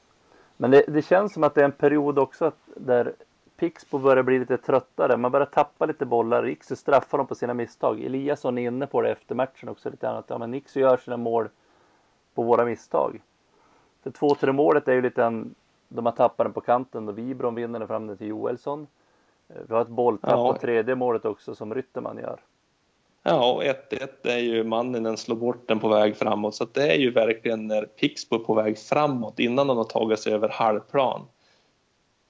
Men 0.58 0.72
det, 0.72 0.84
det, 0.88 1.01
känns 1.01 1.34
som 1.34 1.44
att 1.44 1.56
det 1.56 1.62
är 1.62 1.66
en 1.66 1.72
period 1.72 2.20
också 2.20 2.46
att 2.46 2.60
där 2.75 3.13
Pixbo 3.58 3.98
börjar 3.98 4.24
bli 4.24 4.39
lite 4.39 4.58
tröttare. 4.58 5.18
Man 5.18 5.32
börjar 5.32 5.46
tappa 5.46 5.86
lite 5.86 6.06
bollar. 6.06 6.44
Rixu 6.44 6.75
straffar 6.75 7.18
dem 7.18 7.27
på 7.27 7.36
sina 7.36 7.54
misstag. 7.54 8.04
Eliasson 8.04 8.58
är 8.58 8.68
inne 8.68 8.88
på 8.88 9.01
det 9.01 9.12
efter 9.12 9.36
matchen 9.36 9.70
också 9.70 9.89
lite 9.89 10.10
annat. 10.10 10.25
Ja, 10.27 10.38
men 10.38 10.51
Nixu 10.51 10.80
gör 10.80 10.98
sina 10.98 11.18
mål 11.18 11.50
på 12.38 12.44
våra 12.44 12.65
misstag. 12.65 13.22
Det 14.03 14.10
2-3 14.10 14.51
målet 14.51 14.88
är 14.88 14.94
ju 14.94 15.01
lite 15.01 15.24
en, 15.24 15.56
de 15.88 16.06
har 16.06 16.13
tappat 16.13 16.46
den 16.46 16.53
på 16.53 16.62
kanten 16.62 17.08
och 17.08 17.17
Vibron 17.17 17.56
vinner 17.56 17.79
den 17.79 17.88
fram 17.88 18.17
till 18.17 18.27
Joelsson. 18.27 18.88
Eh, 19.50 19.56
vi 19.67 19.74
har 19.74 19.82
ett 19.82 19.88
bolltapp 19.88 20.32
ja. 20.32 20.53
på 20.53 20.60
tredje 20.60 20.96
målet 20.96 21.25
också 21.25 21.56
som 21.56 21.74
Rytterman 21.74 22.17
gör. 22.17 22.39
Ja, 23.24 23.51
och 23.51 23.63
1-1 23.63 24.08
är 24.24 24.38
ju 24.38 24.63
Manninen 24.63 25.17
slår 25.17 25.36
bort 25.36 25.67
den 25.67 25.79
på 25.79 25.88
väg 25.88 26.15
framåt. 26.15 26.56
Så 26.56 26.65
det 26.74 26.94
är 26.94 26.98
ju 26.98 27.12
verkligen 27.12 27.67
när 27.67 27.86
Pixbo 27.86 28.36
är 28.36 28.39
på 28.39 28.53
väg 28.53 28.77
framåt 28.77 29.39
innan 29.39 29.67
de 29.67 29.77
har 29.77 29.84
tagit 29.84 30.20
sig 30.20 30.34
över 30.34 30.50
halvplan. 30.50 31.22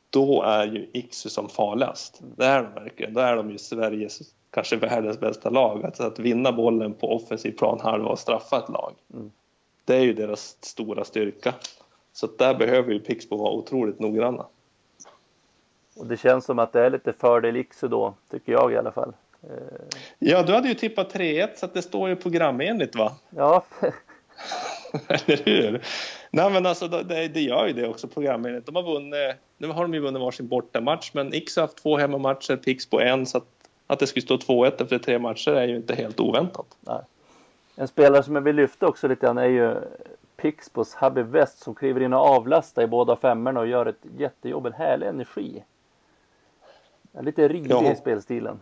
Då 0.09 0.43
är 0.43 0.67
ju 0.67 0.89
Iksu 0.93 1.29
som 1.29 1.49
farligast. 1.49 2.21
Det 2.37 2.45
är 2.45 2.63
de 2.63 2.73
verkligen. 2.73 3.13
Då 3.13 3.19
är 3.19 3.35
de 3.35 3.51
ju 3.51 3.57
Sveriges, 3.57 4.19
kanske 4.51 4.75
världens 4.75 5.19
bästa 5.19 5.49
lag. 5.49 5.85
Alltså 5.85 6.03
att 6.03 6.19
vinna 6.19 6.51
bollen 6.51 6.93
på 6.93 7.15
offensiv 7.15 7.51
plan 7.51 7.79
halva 7.79 8.09
och 8.09 8.19
straffa 8.19 8.57
ett 8.57 8.69
lag. 8.69 8.93
Mm. 9.13 9.31
Det 9.87 9.95
är 9.95 10.01
ju 10.01 10.13
deras 10.13 10.57
stora 10.61 11.03
styrka. 11.03 11.53
Så 12.13 12.27
där 12.37 12.55
behöver 12.55 12.93
ju 12.93 12.99
Pixbo 12.99 13.37
vara 13.37 13.51
otroligt 13.51 13.99
noggranna. 13.99 14.45
Och 15.95 16.05
det 16.05 16.17
känns 16.17 16.45
som 16.45 16.59
att 16.59 16.73
det 16.73 16.81
är 16.81 16.89
lite 16.89 17.13
fördel 17.13 17.57
Iksu 17.57 17.87
då, 17.87 18.13
tycker 18.31 18.51
jag 18.51 18.73
i 18.73 18.77
alla 18.77 18.91
fall. 18.91 19.13
Eh, 19.43 19.97
ja, 20.19 20.43
du 20.43 20.53
hade 20.53 20.67
ju 20.67 20.73
tippat 20.73 21.13
3-1 21.13 21.47
så 21.55 21.65
att 21.65 21.73
det 21.73 21.81
står 21.81 22.09
ju 22.09 22.15
programenligt 22.15 22.95
va? 22.95 23.11
Ja. 23.29 23.65
Eller 25.07 25.45
hur? 25.45 25.81
Nej 26.31 26.51
men 26.51 26.65
alltså 26.65 26.87
det, 26.87 27.27
det 27.27 27.41
gör 27.41 27.67
ju 27.67 27.73
det 27.73 27.87
också 27.87 28.07
programenligt. 28.07 28.65
De 28.65 28.75
har 28.75 28.83
vunnit, 28.83 29.35
nu 29.57 29.67
har 29.67 29.81
de 29.81 29.93
ju 29.93 29.99
vunnit 29.99 30.21
varsin 30.21 30.47
bortamatch 30.47 31.11
men 31.13 31.33
Iksu 31.33 31.61
har 31.61 31.67
haft 31.67 31.83
två 31.83 31.97
hemmamatcher, 31.97 32.55
Pixbo 32.55 32.99
en 32.99 33.25
så 33.25 33.37
att, 33.37 33.47
att 33.87 33.99
det 33.99 34.07
skulle 34.07 34.23
stå 34.23 34.35
2-1 34.35 34.83
efter 34.83 34.99
tre 34.99 35.19
matcher 35.19 35.51
är 35.51 35.67
ju 35.67 35.75
inte 35.75 35.95
helt 35.95 36.19
oväntat. 36.19 36.77
Nej. 36.79 37.01
En 37.79 37.87
spelare 37.87 38.23
som 38.23 38.35
jag 38.35 38.41
vill 38.41 38.55
lyfta 38.55 38.87
också 38.87 39.07
lite 39.07 39.25
grann 39.25 39.37
är 39.37 39.45
ju 39.45 39.75
Pixbos 40.35 40.93
Habib 40.93 41.25
West 41.25 41.59
som 41.59 41.75
kliver 41.75 42.01
in 42.01 42.13
och 42.13 42.19
avlastar 42.19 42.83
i 42.83 42.87
båda 42.87 43.15
femmorna 43.15 43.59
och 43.59 43.67
gör 43.67 43.85
ett 43.85 44.05
jättejobb, 44.17 44.65
en 44.65 44.73
härlig 44.73 45.07
energi. 45.07 45.63
Lite 47.21 47.47
rivig 47.47 47.71
ja. 47.71 47.91
i 47.91 47.95
spelstilen. 47.95 48.59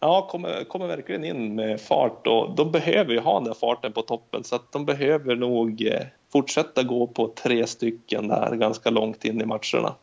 Ja, 0.00 0.28
kommer, 0.30 0.64
kommer 0.64 0.86
verkligen 0.86 1.24
in 1.24 1.54
med 1.54 1.80
fart 1.80 2.26
och 2.26 2.54
de 2.56 2.72
behöver 2.72 3.12
ju 3.12 3.20
ha 3.20 3.34
den 3.34 3.44
där 3.44 3.54
farten 3.54 3.92
på 3.92 4.02
toppen 4.02 4.44
så 4.44 4.56
att 4.56 4.72
de 4.72 4.84
behöver 4.84 5.36
nog 5.36 5.86
eh, 5.86 6.06
fortsätta 6.32 6.82
gå 6.82 7.06
på 7.06 7.28
tre 7.28 7.66
stycken 7.66 8.28
där 8.28 8.54
ganska 8.54 8.90
långt 8.90 9.24
in 9.24 9.40
i 9.40 9.44
matcherna. 9.44 9.94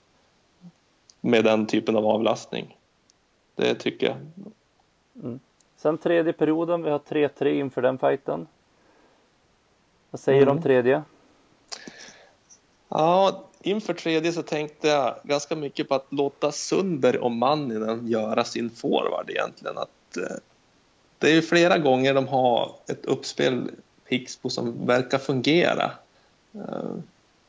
Med 1.22 1.44
den 1.44 1.66
typen 1.66 1.96
av 1.96 2.06
avlastning. 2.06 2.78
Det 3.56 3.76
tycker 3.76 4.08
jag. 4.08 4.18
Mm. 5.24 5.40
Sen 5.86 5.98
tredje 5.98 6.34
perioden, 6.34 6.84
vi 6.84 6.90
har 6.90 7.00
3-3 7.00 7.46
inför 7.46 7.82
den 7.82 7.98
fighten. 7.98 8.48
Vad 10.12 10.20
säger 10.20 10.40
du 10.40 10.44
mm. 10.44 10.58
om 10.58 10.64
tredje? 10.64 11.04
Ja, 12.90 13.44
inför 13.62 13.94
tredje 13.94 14.32
så 14.32 14.42
tänkte 14.42 14.88
jag 14.88 15.16
ganska 15.24 15.56
mycket 15.56 15.90
på 15.90 15.96
att 15.96 16.06
låta 16.10 16.52
Sundberg 16.52 17.18
och 17.18 17.32
Manninen 17.32 18.08
göra 18.08 18.44
sin 18.44 18.70
forward 18.70 19.30
egentligen. 19.30 19.78
Att, 19.78 20.18
eh, 20.18 20.38
det 21.18 21.30
är 21.30 21.34
ju 21.34 21.42
flera 21.42 21.78
gånger 21.78 22.14
de 22.14 22.28
har 22.28 22.72
ett 22.88 23.06
uppspel 23.06 23.72
Pixbo 24.10 24.50
som 24.50 24.86
verkar 24.86 25.18
fungera. 25.18 25.92
Uh, 26.56 26.96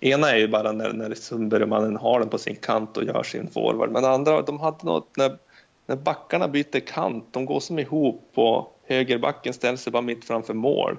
ena 0.00 0.30
är 0.30 0.36
ju 0.36 0.48
bara 0.48 0.72
när, 0.72 0.92
när 0.92 1.14
Sundberg 1.14 1.62
och 1.62 1.68
Mannen 1.68 1.96
har 1.96 2.20
den 2.20 2.28
på 2.28 2.38
sin 2.38 2.56
kant 2.56 2.96
och 2.96 3.04
gör 3.04 3.22
sin 3.22 3.50
forward. 3.50 3.90
Men 3.90 4.04
andra, 4.04 4.42
de 4.42 4.60
hade 4.60 4.86
något 4.86 5.16
när, 5.16 5.38
när 5.86 5.96
backarna 5.96 6.48
byter 6.48 6.80
kant, 6.80 7.24
de 7.30 7.46
går 7.46 7.60
som 7.60 7.78
ihop 7.78 8.30
och 8.34 8.78
högerbacken 8.84 9.54
ställer 9.54 9.76
sig 9.76 9.92
bara 9.92 10.02
mitt 10.02 10.24
framför 10.24 10.54
mål 10.54 10.98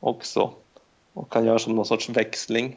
också 0.00 0.50
och 1.12 1.32
kan 1.32 1.44
göra 1.44 1.58
som 1.58 1.76
någon 1.76 1.84
sorts 1.84 2.08
växling. 2.08 2.76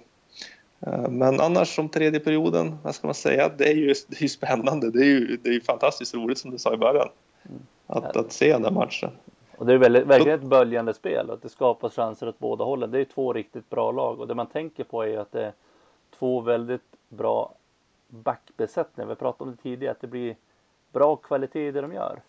Eh, 0.80 1.10
men 1.10 1.42
annars 1.42 1.76
som 1.76 1.90
tredje 1.90 2.20
perioden, 2.20 2.78
vad 2.84 2.96
ska 2.96 3.08
man 3.08 3.14
säga, 3.14 3.50
det 3.58 3.70
är 3.70 3.76
ju, 3.76 3.88
det 4.08 4.22
är 4.22 4.28
spännande. 4.28 4.92
Det 4.92 5.00
är 5.00 5.06
ju 5.06 5.38
det 5.44 5.50
är 5.50 5.60
fantastiskt 5.60 6.16
roligt 6.16 6.38
som 6.38 6.52
du 6.52 6.58
sa 6.58 6.74
i 6.74 6.78
början. 6.78 7.10
Mm. 7.46 7.62
Att, 7.88 8.18
att 8.18 8.32
se 8.32 8.58
den 8.58 8.74
matchen. 8.74 9.12
Och 9.58 9.66
det 9.66 9.74
är 9.74 9.78
väldigt, 9.78 10.06
verkligen 10.08 10.40
ett 10.40 10.46
böljande 10.46 10.94
spel 10.94 11.32
att 11.32 11.42
det 11.42 11.50
skapas 11.50 11.96
chanser 11.96 12.28
åt 12.28 12.40
båda 12.40 12.64
hållen. 12.64 12.92
Det 12.92 13.00
är 13.00 13.06
två 13.06 13.34
riktigt 13.34 13.70
bra 13.70 13.92
lag 13.92 14.20
och 14.20 14.28
det 14.28 14.36
man 14.36 14.48
tänker 14.48 14.84
på 14.84 15.04
är 15.04 15.18
att 15.18 15.32
det 15.32 15.46
är 15.46 15.54
två 16.20 16.42
väldigt 16.42 16.96
bra 17.10 17.56
backbesättningar. 18.08 19.10
Vi 19.10 19.16
pratade 19.16 19.50
om 19.50 19.56
det 19.56 19.62
tidigare, 19.64 19.92
att 19.92 20.02
det 20.02 20.08
blir 20.08 20.36
bra 20.96 21.16
kvalitet 21.16 21.68
i 21.68 21.72
det 21.72 21.82
de 21.82 21.94
gör. 21.94 22.22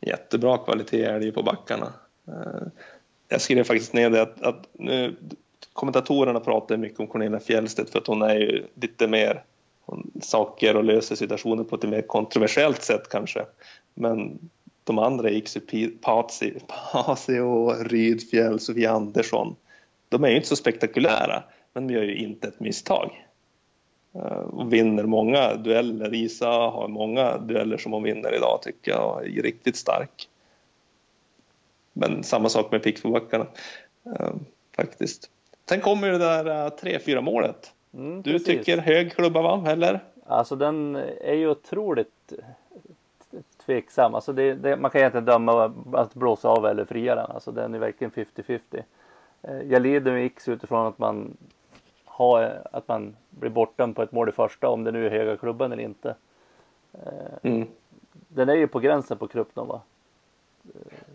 Jättebra 0.00 0.58
kvalitet 0.58 1.04
är 1.04 1.18
det 1.18 1.24
ju 1.24 1.32
på 1.32 1.42
backarna. 1.42 1.92
Eh, 2.28 2.66
jag 3.28 3.40
skrev 3.40 3.64
faktiskt 3.64 3.92
ner 3.92 4.10
det 4.10 4.22
att, 4.22 4.42
att 4.42 4.68
nu, 4.72 5.16
kommentatorerna 5.72 6.40
pratar 6.40 6.76
mycket 6.76 7.00
om 7.00 7.06
Cornelia 7.06 7.40
Fjellstedt 7.40 7.90
för 7.90 7.98
att 7.98 8.06
hon 8.06 8.22
är 8.22 8.34
ju 8.34 8.66
lite 8.74 9.08
mer 9.08 9.42
saker 10.20 10.76
och 10.76 10.84
löser 10.84 11.16
situationer 11.16 11.64
på 11.64 11.76
ett 11.76 11.82
mer 11.82 12.02
kontroversiellt 12.02 12.82
sätt 12.82 13.08
kanske. 13.08 13.44
Men 13.94 14.38
de 14.84 14.98
andra, 14.98 15.30
Ixu 15.30 15.60
och 17.42 17.86
Rydfjäll, 17.86 18.60
Sofia 18.60 18.90
Andersson, 18.90 19.56
de 20.08 20.24
är 20.24 20.28
ju 20.28 20.36
inte 20.36 20.48
så 20.48 20.56
spektakulära, 20.56 21.42
men 21.72 21.86
de 21.86 21.94
gör 21.94 22.02
ju 22.02 22.16
inte 22.16 22.48
ett 22.48 22.60
misstag. 22.60 23.27
Eh, 24.14 24.40
och 24.40 24.72
vinner 24.72 25.04
många 25.04 25.54
dueller. 25.54 26.14
Isa 26.14 26.48
har 26.48 26.88
många 26.88 27.38
dueller 27.38 27.76
som 27.76 27.92
hon 27.92 28.02
vinner 28.02 28.34
idag 28.34 28.58
tycker 28.62 28.90
jag 28.90 29.14
och 29.14 29.26
är 29.26 29.42
riktigt 29.42 29.76
stark. 29.76 30.28
Men 31.92 32.24
samma 32.24 32.48
sak 32.48 32.72
med 32.72 32.82
Pixbobackarna 32.82 33.46
eh, 34.04 34.30
faktiskt. 34.76 35.30
Sen 35.68 35.80
kommer 35.80 36.10
det 36.10 36.18
där 36.18 36.44
3-4 36.70 37.16
eh, 37.16 37.22
målet. 37.22 37.72
Mm, 37.94 38.22
du 38.22 38.32
precis. 38.32 38.46
tycker 38.46 38.78
hög 38.78 39.12
klubba 39.12 39.42
va, 39.42 39.64
eller? 39.70 40.00
Alltså 40.26 40.56
den 40.56 40.96
är 41.20 41.34
ju 41.34 41.48
otroligt 41.48 42.32
tveksam. 43.66 44.14
Alltså 44.14 44.32
det, 44.32 44.54
det, 44.54 44.76
man 44.76 44.90
kan 44.90 44.98
egentligen 44.98 45.24
döma 45.24 45.72
att 45.92 46.14
blåsa 46.14 46.48
av 46.48 46.66
eller 46.66 46.84
fria 46.84 47.14
den. 47.14 47.30
Alltså 47.30 47.52
den 47.52 47.74
är 47.74 47.78
verkligen 47.78 48.10
50-50. 48.10 48.60
Eh, 49.42 49.62
jag 49.70 49.82
leder 49.82 50.12
med 50.12 50.26
X 50.26 50.48
utifrån 50.48 50.86
att 50.86 50.98
man 50.98 51.36
har, 52.18 52.62
att 52.72 52.88
man 52.88 53.16
blir 53.30 53.50
bortdömd 53.50 53.96
på 53.96 54.02
ett 54.02 54.12
mål 54.12 54.28
i 54.28 54.32
första 54.32 54.68
om 54.68 54.84
det 54.84 54.92
nu 54.92 55.06
är 55.06 55.10
höga 55.10 55.36
klubban 55.36 55.72
eller 55.72 55.82
inte. 55.82 56.14
Mm. 57.42 57.68
Den 58.28 58.48
är 58.48 58.54
ju 58.54 58.68
på 58.68 58.78
gränsen 58.78 59.18
på 59.18 59.28
Krupnova. 59.28 59.80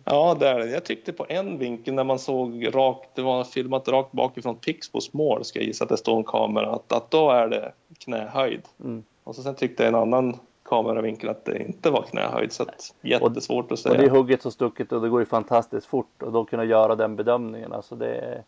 Ja, 0.06 0.36
det 0.40 0.50
är 0.50 0.60
det. 0.60 0.66
Jag 0.66 0.84
tyckte 0.84 1.14
på 1.14 1.26
en 1.30 1.58
vinkel 1.58 1.94
när 1.94 2.04
man 2.04 2.20
såg 2.20 2.76
rakt, 2.76 3.10
det 3.16 3.22
var 3.22 3.44
filmat 3.44 3.88
rakt 3.88 4.12
bakifrån 4.12 4.56
Pixbos 4.56 5.14
mål, 5.14 5.46
ska 5.46 5.60
jag 5.60 5.66
gissa 5.66 5.84
att 5.84 5.90
det 5.90 5.98
står 5.98 6.18
en 6.18 6.24
kamera, 6.24 6.72
att, 6.72 6.92
att 6.92 7.12
då 7.12 7.32
är 7.32 7.48
det 7.48 7.72
knähöjd. 7.98 8.62
Mm. 8.80 9.04
Och 9.24 9.36
så 9.36 9.44
sen 9.44 9.56
tyckte 9.56 9.84
jag 9.84 9.88
en 9.88 10.00
annan 10.00 10.40
kameravinkel 10.64 11.30
att 11.30 11.46
det 11.46 11.64
inte 11.64 11.90
var 11.90 12.02
knähöjd, 12.02 12.52
så 12.52 12.64
att 12.64 12.96
jättesvårt 13.02 13.72
att 13.72 13.80
säga. 13.80 13.96
Och 13.96 14.02
det 14.02 14.06
är 14.06 14.10
hugget 14.10 14.42
så 14.42 14.52
stucket 14.52 14.92
och 14.92 15.02
det 15.02 15.10
går 15.10 15.20
ju 15.20 15.26
fantastiskt 15.26 15.88
fort 15.88 16.24
och 16.24 16.32
då 16.32 16.46
kunna 16.46 16.64
göra 16.64 16.96
den 16.96 17.16
bedömningen, 17.16 17.74
alltså 17.74 17.96
det 17.96 18.16
är... 18.16 18.44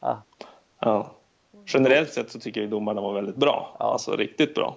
Ja. 0.00 0.22
ja. 0.80 1.10
Generellt 1.74 2.12
sett 2.12 2.30
så 2.30 2.40
tycker 2.40 2.60
jag 2.60 2.70
domarna 2.70 3.00
var 3.00 3.12
väldigt 3.12 3.36
bra, 3.36 3.76
ja. 3.78 3.92
alltså 3.92 4.16
riktigt 4.16 4.54
bra. 4.54 4.76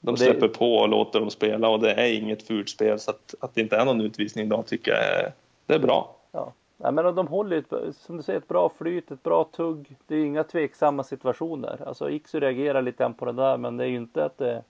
De 0.00 0.16
släpper 0.16 0.48
på 0.48 0.74
och 0.74 0.88
låter 0.88 1.20
dem 1.20 1.30
spela 1.30 1.68
och 1.68 1.80
det 1.80 1.92
är 1.92 2.12
inget 2.12 2.42
fult 2.42 2.68
spel 2.68 2.98
så 2.98 3.10
att, 3.10 3.34
att 3.40 3.54
det 3.54 3.60
inte 3.60 3.76
är 3.76 3.84
någon 3.84 4.00
utvisning 4.00 4.46
idag 4.46 4.66
tycker 4.66 4.90
jag 4.90 5.04
är, 5.04 5.32
det 5.66 5.74
är 5.74 5.78
bra. 5.78 6.16
Ja. 6.32 6.52
ja 6.76 6.90
men 6.90 7.14
de 7.14 7.26
håller 7.26 7.56
ju, 7.56 7.92
som 7.92 8.16
du 8.16 8.22
säger, 8.22 8.38
ett 8.38 8.48
bra 8.48 8.72
flyt, 8.78 9.10
ett 9.10 9.22
bra 9.22 9.44
tugg. 9.44 9.96
Det 10.06 10.14
är 10.14 10.24
inga 10.24 10.44
tveksamma 10.44 11.04
situationer. 11.04 11.82
Alltså 11.86 12.10
Iksu 12.10 12.40
reagerar 12.40 12.82
lite 12.82 13.14
på 13.18 13.24
det 13.24 13.32
där 13.32 13.56
men 13.56 13.76
det 13.76 13.84
är 13.84 13.88
ju 13.88 13.96
inte 13.96 14.24
att 14.24 14.38
det 14.38 14.62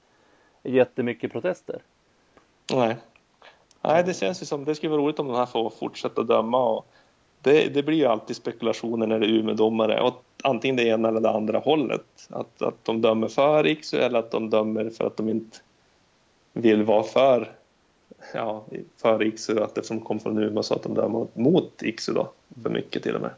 är 0.62 0.70
jättemycket 0.70 1.32
protester. 1.32 1.82
Nej. 2.74 2.96
Nej, 3.80 4.04
det 4.04 4.14
känns 4.14 4.42
ju 4.42 4.46
som 4.46 4.64
det 4.64 4.74
skulle 4.74 4.90
vara 4.90 5.02
roligt 5.02 5.18
om 5.18 5.28
de 5.28 5.36
här 5.36 5.46
får 5.46 5.70
fortsätta 5.70 6.22
döma 6.22 6.64
och 6.64 6.86
det, 7.42 7.74
det 7.74 7.82
blir 7.82 7.96
ju 7.96 8.06
alltid 8.06 8.36
spekulationer 8.36 9.06
när 9.06 9.18
det 9.18 9.26
är 9.26 9.30
Umeå-domare. 9.30 10.00
Och 10.00 10.24
antingen 10.42 10.76
det 10.76 10.84
ena 10.84 11.08
eller 11.08 11.20
det 11.20 11.30
andra 11.30 11.58
hållet. 11.58 12.28
Att, 12.30 12.62
att 12.62 12.84
de 12.84 13.00
dömer 13.00 13.28
för 13.28 13.66
Iksu 13.66 13.98
eller 13.98 14.18
att 14.18 14.30
de 14.30 14.50
dömer 14.50 14.90
för 14.90 15.06
att 15.06 15.16
de 15.16 15.28
inte 15.28 15.58
vill 16.52 16.82
vara 16.82 17.02
för, 17.02 17.52
ja, 18.34 18.64
för 18.96 19.22
Iksu. 19.22 19.60
Att 19.60 19.78
eftersom 19.78 19.98
de 19.98 20.04
kom 20.04 20.20
från 20.20 20.38
Umeå 20.38 20.62
så 20.62 20.74
att 20.74 20.82
de 20.82 20.94
dömer 20.94 21.26
mot 21.34 21.82
Iksu 21.82 22.12
då, 22.12 22.28
för 22.62 22.70
mycket 22.70 23.02
till 23.02 23.14
och 23.14 23.20
med. 23.20 23.30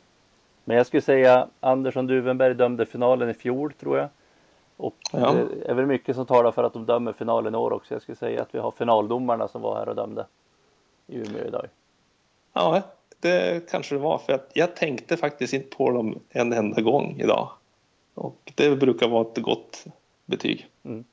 Men 0.64 0.76
jag 0.76 0.87
skulle 0.87 1.02
säga 1.02 1.49
Andersson 1.61 2.06
Duvenberg 2.06 2.54
dömde 2.54 2.87
finalen 2.87 3.30
i 3.30 3.34
fjol 3.34 3.73
tror 3.73 3.99
jag. 3.99 4.08
Och 4.76 4.96
ja. 5.12 5.32
det 5.32 5.70
är 5.70 5.75
väl 5.75 5.87
mycket 5.87 6.16
som 6.16 6.26
talar 6.26 6.52
för 6.52 6.64
att 6.64 6.73
de 6.73 6.87
dömer 6.87 7.12
finalen 7.12 7.54
i 7.54 7.58
år 7.58 7.73
också. 7.73 7.94
Jag 7.94 8.02
skulle 8.02 8.16
säga 8.16 8.42
att 8.42 8.54
vi 8.54 8.58
har 8.58 8.70
finaldomarna 8.70 9.49
som 9.49 9.62
var 9.62 9.76
här 9.76 9.88
och 9.88 9.96
dömde 9.96 10.26
i 11.06 11.16
Umeå 11.16 11.44
idag. 11.46 11.66
Ja, 12.52 12.82
det 13.28 13.70
kanske 13.70 13.94
det 13.94 13.98
var. 13.98 14.18
För 14.18 14.32
att 14.32 14.50
jag 14.54 14.76
tänkte 14.76 15.16
faktiskt 15.16 15.52
inte 15.52 15.76
på 15.76 15.90
dem 15.90 16.18
en 16.30 16.52
enda 16.52 16.82
gång 16.82 17.20
idag. 17.20 17.50
Och 18.14 18.52
det 18.54 18.76
brukar 18.76 19.08
vara 19.08 19.22
ett 19.22 19.38
gott 19.42 19.84
betyg. 20.26 20.68
Mm. 20.82 21.04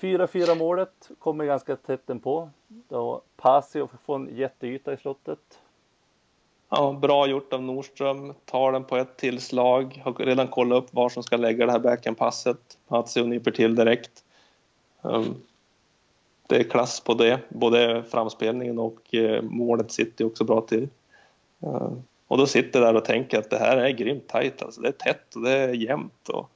4-4 0.00 0.58
målet 0.58 1.10
kommer 1.18 1.44
ganska 1.44 1.76
tätt 1.76 2.22
på. 2.22 2.50
Då 2.68 3.22
Pasio 3.36 3.88
får 4.06 4.16
en 4.16 4.36
jätteyta 4.36 4.92
i 4.92 4.96
slottet. 4.96 5.58
Ja, 6.70 6.92
bra 6.92 7.26
gjort 7.26 7.52
av 7.52 7.62
Nordström. 7.62 8.34
Tar 8.44 8.72
den 8.72 8.84
på 8.84 8.96
ett 8.96 9.16
tillslag. 9.16 10.02
Har 10.04 10.12
redan 10.12 10.48
kollat 10.48 10.84
upp 10.84 10.94
var 10.94 11.08
som 11.08 11.22
ska 11.22 11.36
lägga 11.36 11.66
det 11.66 11.72
här 11.72 11.78
backhandpasset. 11.78 12.78
Pasio 12.88 13.24
nyper 13.24 13.50
till 13.50 13.74
direkt. 13.74 14.24
Um, 15.02 15.42
det 16.48 16.56
är 16.56 16.64
klass 16.64 17.00
på 17.00 17.14
det. 17.14 17.40
Både 17.48 18.04
framspelningen 18.10 18.78
och 18.78 19.14
eh, 19.14 19.42
målet 19.42 19.92
sitter 19.92 20.24
också 20.24 20.44
bra 20.44 20.60
till. 20.60 20.88
Eh, 21.62 21.92
och 22.26 22.38
då 22.38 22.46
sitter 22.46 22.80
jag 22.80 22.88
där 22.88 22.98
och 22.98 23.04
tänker 23.04 23.38
att 23.38 23.50
det 23.50 23.58
här 23.58 23.76
är 23.76 23.90
grymt 23.90 24.28
tajt. 24.28 24.62
Alltså. 24.62 24.80
Det 24.80 24.88
är 24.88 24.92
tätt 24.92 25.36
och 25.36 25.42
det 25.42 25.50
är 25.50 25.68
jämnt 25.68 26.28
och 26.28 26.50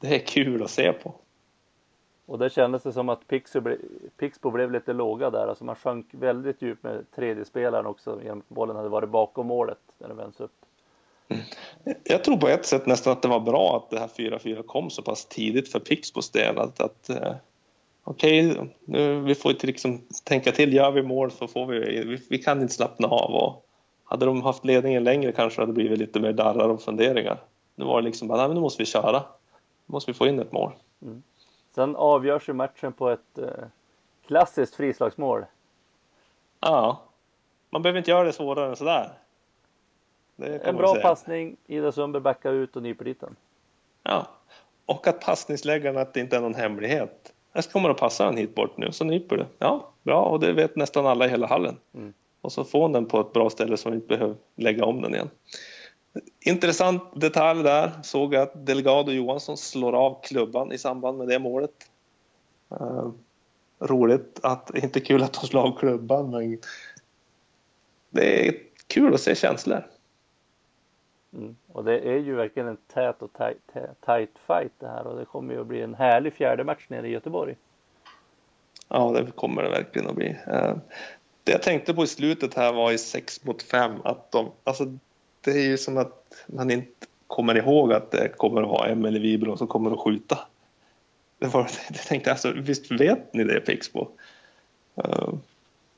det 0.00 0.14
är 0.14 0.18
kul 0.18 0.62
att 0.62 0.70
se 0.70 0.92
på. 0.92 1.14
Och 2.26 2.38
där 2.38 2.48
kändes 2.48 2.82
det 2.82 2.92
som 2.92 3.08
att 3.08 3.28
Pixbo, 4.16 4.50
blev 4.50 4.72
lite 4.72 4.92
låga 4.92 5.30
där. 5.30 5.46
Alltså 5.46 5.64
man 5.64 5.76
sjönk 5.76 6.06
väldigt 6.10 6.62
djupt 6.62 6.82
med 6.82 7.04
tredje 7.14 7.44
spelaren 7.44 7.86
också 7.86 8.20
genom 8.22 8.38
att 8.38 8.48
bollen 8.48 8.76
hade 8.76 8.88
varit 8.88 9.10
bakom 9.10 9.46
målet 9.46 9.78
när 9.98 10.08
det 10.08 10.14
vänds 10.14 10.40
upp. 10.40 10.52
Mm. 11.28 11.44
Jag 12.04 12.24
tror 12.24 12.36
på 12.36 12.48
ett 12.48 12.66
sätt 12.66 12.86
nästan 12.86 13.12
att 13.12 13.22
det 13.22 13.28
var 13.28 13.40
bra 13.40 13.76
att 13.76 13.90
det 13.90 13.98
här 13.98 14.08
4-4 14.08 14.62
kom 14.62 14.90
så 14.90 15.02
pass 15.02 15.26
tidigt 15.26 15.72
för 15.72 15.80
Pixbos 15.80 16.30
del. 16.30 16.58
Att, 16.58 16.80
att 16.80 17.10
eh, 17.10 17.34
okej, 18.04 18.50
okay, 18.50 19.20
vi 19.20 19.34
får 19.34 19.52
inte 19.52 19.66
liksom 19.66 20.02
tänka 20.24 20.52
till. 20.52 20.72
Gör 20.72 20.90
vi 20.90 21.02
mål 21.02 21.30
så 21.30 21.48
får 21.48 21.66
vi, 21.66 21.78
vi, 21.80 22.18
vi 22.30 22.38
kan 22.38 22.62
inte 22.62 22.74
slappna 22.74 23.08
av. 23.08 23.30
Och 23.30 23.66
hade 24.04 24.26
de 24.26 24.42
haft 24.42 24.64
ledningen 24.64 25.04
längre 25.04 25.32
kanske 25.32 25.60
det 25.60 25.62
hade 25.62 25.72
blivit 25.72 25.98
lite 25.98 26.20
mer 26.20 26.32
darrar 26.32 26.68
och 26.68 26.82
funderingar. 26.82 27.38
Nu 27.74 27.84
var 27.84 28.00
det 28.00 28.04
liksom 28.04 28.28
bara, 28.28 28.48
nu 28.48 28.60
måste 28.60 28.82
vi 28.82 28.86
köra. 28.86 29.22
Nu 29.86 29.92
måste 29.92 30.10
vi 30.10 30.14
få 30.14 30.26
in 30.26 30.38
ett 30.38 30.52
mål. 30.52 30.72
Mm. 31.02 31.22
Sen 31.74 31.96
avgörs 31.96 32.48
ju 32.48 32.52
matchen 32.52 32.92
på 32.92 33.10
ett 33.10 33.38
eh, 33.38 33.48
klassiskt 34.26 34.74
frislagsmål. 34.74 35.44
Ja, 36.60 37.02
man 37.70 37.82
behöver 37.82 37.98
inte 37.98 38.10
göra 38.10 38.24
det 38.24 38.32
svårare 38.32 38.68
än 38.68 38.76
sådär. 38.76 39.12
en 40.36 40.76
bra 40.76 40.94
passning, 40.94 41.56
Ida 41.66 41.92
Sundberg 41.92 42.22
backar 42.22 42.52
ut 42.52 42.76
och 42.76 42.82
nyper 42.82 43.04
dit 43.04 43.20
den. 43.20 43.36
Ja, 44.02 44.26
och 44.86 45.06
att 45.06 45.20
passningsläggarna 45.20 46.00
att 46.00 46.14
det 46.14 46.20
inte 46.20 46.36
är 46.36 46.40
någon 46.40 46.54
hemlighet. 46.54 47.33
Jag 47.54 47.64
kommer 47.64 47.90
att 47.90 47.96
passa 47.96 48.24
den 48.24 48.36
hit 48.36 48.54
bort 48.54 48.76
nu, 48.76 48.92
så 48.92 49.04
nyper 49.04 49.36
du. 49.36 49.46
Ja, 49.58 49.92
bra, 50.02 50.22
och 50.24 50.40
det 50.40 50.52
vet 50.52 50.76
nästan 50.76 51.06
alla 51.06 51.26
i 51.26 51.28
hela 51.28 51.46
hallen. 51.46 51.76
Mm. 51.94 52.12
Och 52.40 52.52
så 52.52 52.64
får 52.64 52.88
den 52.88 53.06
på 53.06 53.20
ett 53.20 53.32
bra 53.32 53.50
ställe 53.50 53.76
så 53.76 53.88
man 53.88 53.96
inte 53.96 54.08
behöver 54.08 54.36
lägga 54.56 54.84
om 54.84 55.02
den 55.02 55.14
igen. 55.14 55.30
intressant 56.40 57.02
detalj 57.20 57.62
där. 57.62 57.92
Såg 58.02 58.36
att 58.36 58.66
Delgado 58.66 59.12
Johansson 59.12 59.56
slår 59.56 59.92
av 59.92 60.22
klubban 60.22 60.72
i 60.72 60.78
samband 60.78 61.18
med 61.18 61.28
det 61.28 61.38
målet. 61.38 61.90
Uh, 62.80 63.10
roligt 63.80 64.40
att, 64.42 64.76
inte 64.76 65.00
kul 65.00 65.22
att 65.22 65.32
de 65.32 65.46
slår 65.46 65.62
av 65.62 65.78
klubban, 65.78 66.30
men 66.30 66.58
det 68.10 68.48
är 68.48 68.54
kul 68.86 69.14
att 69.14 69.20
se 69.20 69.34
känslor. 69.34 69.86
Mm. 71.34 71.56
Och 71.72 71.84
det 71.84 71.98
är 71.98 72.18
ju 72.18 72.34
verkligen 72.34 72.68
en 72.68 72.76
tät 72.76 73.22
och 73.22 73.32
tight, 73.32 73.72
tight 74.06 74.30
fight 74.46 74.72
det 74.78 74.86
här 74.86 75.06
och 75.06 75.18
det 75.18 75.24
kommer 75.24 75.54
ju 75.54 75.60
att 75.60 75.66
bli 75.66 75.82
en 75.82 75.94
härlig 75.94 76.32
fjärde 76.32 76.64
match 76.64 76.86
nere 76.88 77.08
i 77.08 77.10
Göteborg. 77.10 77.56
Ja, 78.88 79.10
det 79.10 79.30
kommer 79.30 79.62
det 79.62 79.70
verkligen 79.70 80.08
att 80.08 80.16
bli. 80.16 80.36
Eh, 80.46 80.76
det 81.44 81.52
jag 81.52 81.62
tänkte 81.62 81.94
på 81.94 82.04
i 82.04 82.06
slutet 82.06 82.54
här 82.54 82.72
var 82.72 82.92
i 82.92 82.98
6 82.98 83.44
mot 83.44 83.62
5 83.62 83.92
att 84.04 84.32
de, 84.32 84.50
alltså 84.64 84.98
det 85.40 85.50
är 85.50 85.66
ju 85.66 85.78
som 85.78 85.96
att 85.96 86.44
man 86.46 86.70
inte 86.70 87.06
kommer 87.26 87.54
ihåg 87.54 87.92
att 87.92 88.10
det 88.10 88.28
kommer 88.28 88.62
att 88.62 88.68
vara 88.68 88.88
Emelie 88.88 89.22
Wibro 89.22 89.56
som 89.56 89.66
kommer 89.66 89.90
att 89.90 90.00
skjuta. 90.00 90.38
Det 91.38 91.46
var, 91.46 91.70
jag 91.90 91.98
tänkte 92.06 92.30
alltså, 92.30 92.52
visst 92.52 92.90
vet 92.90 93.34
ni 93.34 93.44
det 93.44 93.60
Pixbo? 93.60 94.08
Eh, 94.96 95.28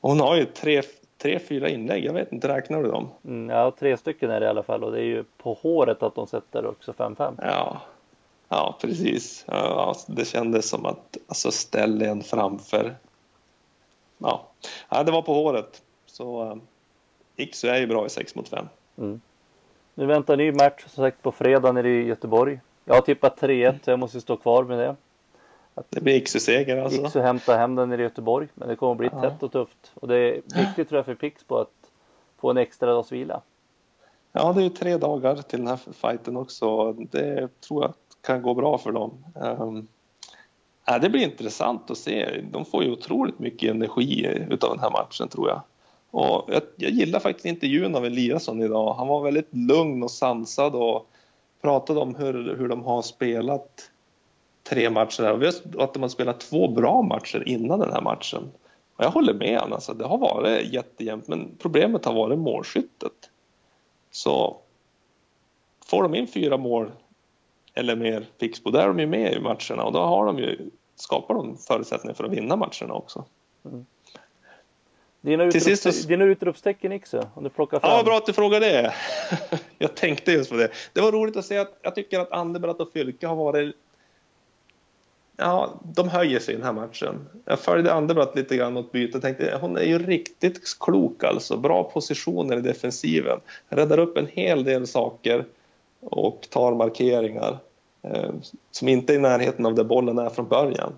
hon 0.00 0.20
har 0.20 0.36
ju 0.36 0.44
tre, 0.44 0.82
tre, 1.18 1.38
fyra 1.38 1.68
inlägg, 1.68 2.04
jag 2.04 2.12
vet 2.12 2.32
inte, 2.32 2.48
räknar 2.48 2.82
du 2.82 2.90
dem? 2.90 3.08
Mm, 3.24 3.56
ja, 3.56 3.70
tre 3.78 3.96
stycken 3.96 4.30
är 4.30 4.40
det 4.40 4.46
i 4.46 4.48
alla 4.48 4.62
fall 4.62 4.84
och 4.84 4.92
det 4.92 4.98
är 4.98 5.04
ju 5.04 5.24
på 5.36 5.54
håret 5.54 6.02
att 6.02 6.14
de 6.14 6.26
sätter 6.26 6.66
också 6.66 6.92
5-5. 6.92 7.34
Ja, 7.42 7.80
ja 8.48 8.78
precis. 8.80 9.44
Ja, 9.48 9.94
det 10.06 10.24
kändes 10.24 10.68
som 10.68 10.86
att 10.86 11.16
alltså, 11.26 11.50
ställ 11.50 12.02
en 12.02 12.22
framför. 12.22 12.96
Ja. 14.18 14.46
ja, 14.88 15.02
det 15.02 15.12
var 15.12 15.22
på 15.22 15.34
håret. 15.34 15.82
Så 16.06 16.58
Iksu 17.36 17.68
är 17.68 17.80
ju 17.80 17.86
bra 17.86 18.06
i 18.06 18.08
6 18.10 18.34
mot 18.34 18.48
5. 18.48 18.68
Mm. 18.98 19.20
Nu 19.94 20.06
väntar 20.06 20.36
ny 20.36 20.52
match 20.52 20.84
som 20.86 21.04
sagt 21.04 21.22
på 21.22 21.32
fredag 21.32 21.72
nere 21.72 21.88
i 21.88 22.06
Göteborg. 22.06 22.60
Jag 22.84 22.94
har 22.94 23.00
tippat 23.00 23.40
3-1 23.40 23.84
så 23.84 23.90
jag 23.90 23.98
måste 23.98 24.20
stå 24.20 24.36
kvar 24.36 24.64
med 24.64 24.78
det. 24.78 24.96
Att 25.78 25.86
det 25.90 26.00
blir 26.00 26.14
Iksu-seger 26.14 26.76
alltså? 26.76 27.06
Iksu 27.06 27.20
hämtar 27.20 27.58
hem 27.58 27.74
den 27.74 27.92
i 27.92 28.02
Göteborg. 28.02 28.48
Men 28.54 28.68
det 28.68 28.76
kommer 28.76 28.92
att 28.92 28.98
bli 28.98 29.08
ja. 29.12 29.20
tätt 29.20 29.42
och 29.42 29.52
tufft. 29.52 29.92
Och 29.94 30.08
det 30.08 30.16
är 30.16 30.32
viktigt 30.66 30.88
tror 30.88 30.98
jag 30.98 31.06
för 31.06 31.14
Pixbo 31.14 31.56
att 31.56 31.90
få 32.40 32.50
en 32.50 32.56
extra 32.56 32.94
dags 32.94 33.12
vila. 33.12 33.40
Ja, 34.32 34.52
det 34.52 34.60
är 34.60 34.64
ju 34.64 34.70
tre 34.70 34.96
dagar 34.96 35.36
till 35.36 35.58
den 35.58 35.68
här 35.68 35.78
fighten 35.92 36.36
också. 36.36 36.92
Det 36.92 37.60
tror 37.60 37.82
jag 37.84 37.94
kan 38.20 38.42
gå 38.42 38.54
bra 38.54 38.78
för 38.78 38.92
dem. 38.92 39.24
Um, 39.34 39.88
ja, 40.86 40.98
det 40.98 41.10
blir 41.10 41.22
intressant 41.22 41.90
att 41.90 41.98
se. 41.98 42.40
De 42.50 42.64
får 42.64 42.84
ju 42.84 42.92
otroligt 42.92 43.38
mycket 43.38 43.70
energi 43.70 44.26
utav 44.50 44.70
den 44.70 44.80
här 44.80 44.90
matchen 44.90 45.28
tror 45.28 45.48
jag. 45.48 45.60
Och 46.10 46.44
jag, 46.48 46.62
jag 46.76 46.90
gillar 46.90 47.20
faktiskt 47.20 47.46
intervjun 47.46 47.94
av 47.94 48.04
Eliasson 48.04 48.62
idag. 48.62 48.94
Han 48.94 49.08
var 49.08 49.22
väldigt 49.22 49.54
lugn 49.54 50.02
och 50.02 50.10
sansad 50.10 50.74
och 50.74 51.06
pratade 51.62 52.00
om 52.00 52.14
hur, 52.14 52.56
hur 52.56 52.68
de 52.68 52.84
har 52.84 53.02
spelat 53.02 53.90
tre 54.68 54.90
matcher 54.90 55.22
här. 55.22 55.32
och 55.76 55.82
att 55.82 55.94
de 55.94 56.02
har 56.02 56.08
spelat 56.08 56.40
två 56.40 56.68
bra 56.68 57.02
matcher 57.02 57.42
innan 57.46 57.78
den 57.78 57.92
här 57.92 58.00
matchen. 58.00 58.50
Och 58.96 59.04
jag 59.04 59.10
håller 59.10 59.34
med 59.34 59.60
honom, 59.60 59.72
alltså, 59.72 59.94
det 59.94 60.04
har 60.04 60.18
varit 60.18 60.72
jättejämnt 60.72 61.28
men 61.28 61.50
problemet 61.58 62.04
har 62.04 62.14
varit 62.14 62.38
målskyttet. 62.38 63.30
Så 64.10 64.56
får 65.86 66.02
de 66.02 66.14
in 66.14 66.26
fyra 66.26 66.56
mål 66.56 66.90
eller 67.74 67.96
mer 67.96 68.26
Pixbo, 68.38 68.70
då 68.70 68.78
är 68.78 68.86
de 68.86 68.98
ju 68.98 69.06
med 69.06 69.32
i 69.32 69.40
matcherna 69.40 69.84
och 69.84 69.92
då 69.92 69.98
har 69.98 70.26
de 70.26 70.38
ju, 70.38 70.70
skapar 70.96 71.34
de 71.34 71.56
förutsättningar 71.56 72.14
för 72.14 72.24
att 72.24 72.32
vinna 72.32 72.56
matcherna 72.56 72.94
också. 72.94 73.24
Mm. 73.64 73.86
Dina, 75.20 75.44
utrop, 75.44 75.62
sist... 75.62 76.08
dina 76.08 76.24
utropstecken 76.24 76.92
Iksu, 76.92 77.20
om 77.34 77.44
du 77.44 77.50
plockar 77.50 77.80
fram. 77.80 77.90
Ja, 77.90 78.02
bra 78.02 78.16
att 78.16 78.26
du 78.26 78.32
frågar 78.32 78.60
det. 78.60 78.94
jag 79.78 79.94
tänkte 79.94 80.32
just 80.32 80.50
på 80.50 80.56
det. 80.56 80.70
Det 80.92 81.00
var 81.00 81.12
roligt 81.12 81.36
att 81.36 81.44
se 81.44 81.58
att 81.58 81.78
jag 81.82 81.94
tycker 81.94 82.20
att 82.20 82.32
Andebratt 82.32 82.80
och 82.80 82.92
Fylke 82.92 83.26
har 83.26 83.36
varit 83.36 83.76
Ja, 85.36 85.80
de 85.82 86.08
höjer 86.08 86.40
sig 86.40 86.54
i 86.54 86.56
den 86.56 86.66
här 86.66 86.72
matchen. 86.72 87.28
Jag 87.44 87.60
följde 87.60 87.92
Anderbratt 87.92 88.36
lite 88.36 88.56
grann 88.56 88.76
åt 88.76 88.92
byte 88.92 89.18
och 89.18 89.22
tänkte 89.22 89.58
hon 89.60 89.76
är 89.76 89.82
ju 89.82 89.98
riktigt 89.98 90.78
klok 90.80 91.24
alltså. 91.24 91.56
Bra 91.56 91.84
positioner 91.84 92.56
i 92.56 92.60
defensiven. 92.60 93.40
Räddar 93.68 93.98
upp 93.98 94.16
en 94.16 94.26
hel 94.26 94.64
del 94.64 94.86
saker 94.86 95.44
och 96.00 96.46
tar 96.50 96.74
markeringar 96.74 97.58
eh, 98.02 98.30
som 98.70 98.88
inte 98.88 99.12
är 99.12 99.16
i 99.16 99.20
närheten 99.20 99.66
av 99.66 99.74
där 99.74 99.84
bollen 99.84 100.18
är 100.18 100.30
från 100.30 100.48
början. 100.48 100.92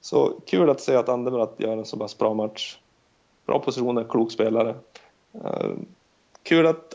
Så 0.00 0.40
kul 0.46 0.70
att 0.70 0.80
se 0.80 0.96
att 0.96 1.08
Anderbratt 1.08 1.54
gör 1.56 1.76
en 1.76 1.84
så 1.84 1.96
pass 1.96 2.18
bra 2.18 2.34
match. 2.34 2.78
Bra 3.46 3.58
positioner, 3.58 4.04
klok 4.08 4.32
spelare. 4.32 4.74
Eh, 5.44 5.70
kul 6.42 6.66
att 6.66 6.94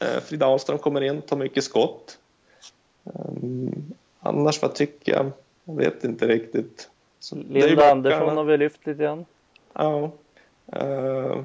eh, 0.00 0.20
Frida 0.22 0.46
Ahlström 0.46 0.78
kommer 0.78 1.00
in, 1.00 1.22
tar 1.22 1.36
mycket 1.36 1.64
skott. 1.64 2.18
Eh, 3.04 3.12
annars 4.20 4.62
vad 4.62 4.74
tycker 4.74 5.12
jag? 5.12 5.32
Jag 5.68 5.74
vet 5.74 6.04
inte 6.04 6.28
riktigt. 6.28 6.90
Så 7.18 7.36
Linda 7.36 7.90
Andersson 7.90 8.36
har 8.36 8.44
vi 8.44 8.56
lyft 8.56 8.86
lite 8.86 9.02
grann. 9.02 9.24
Ja. 9.72 10.10
Uh, 10.82 11.42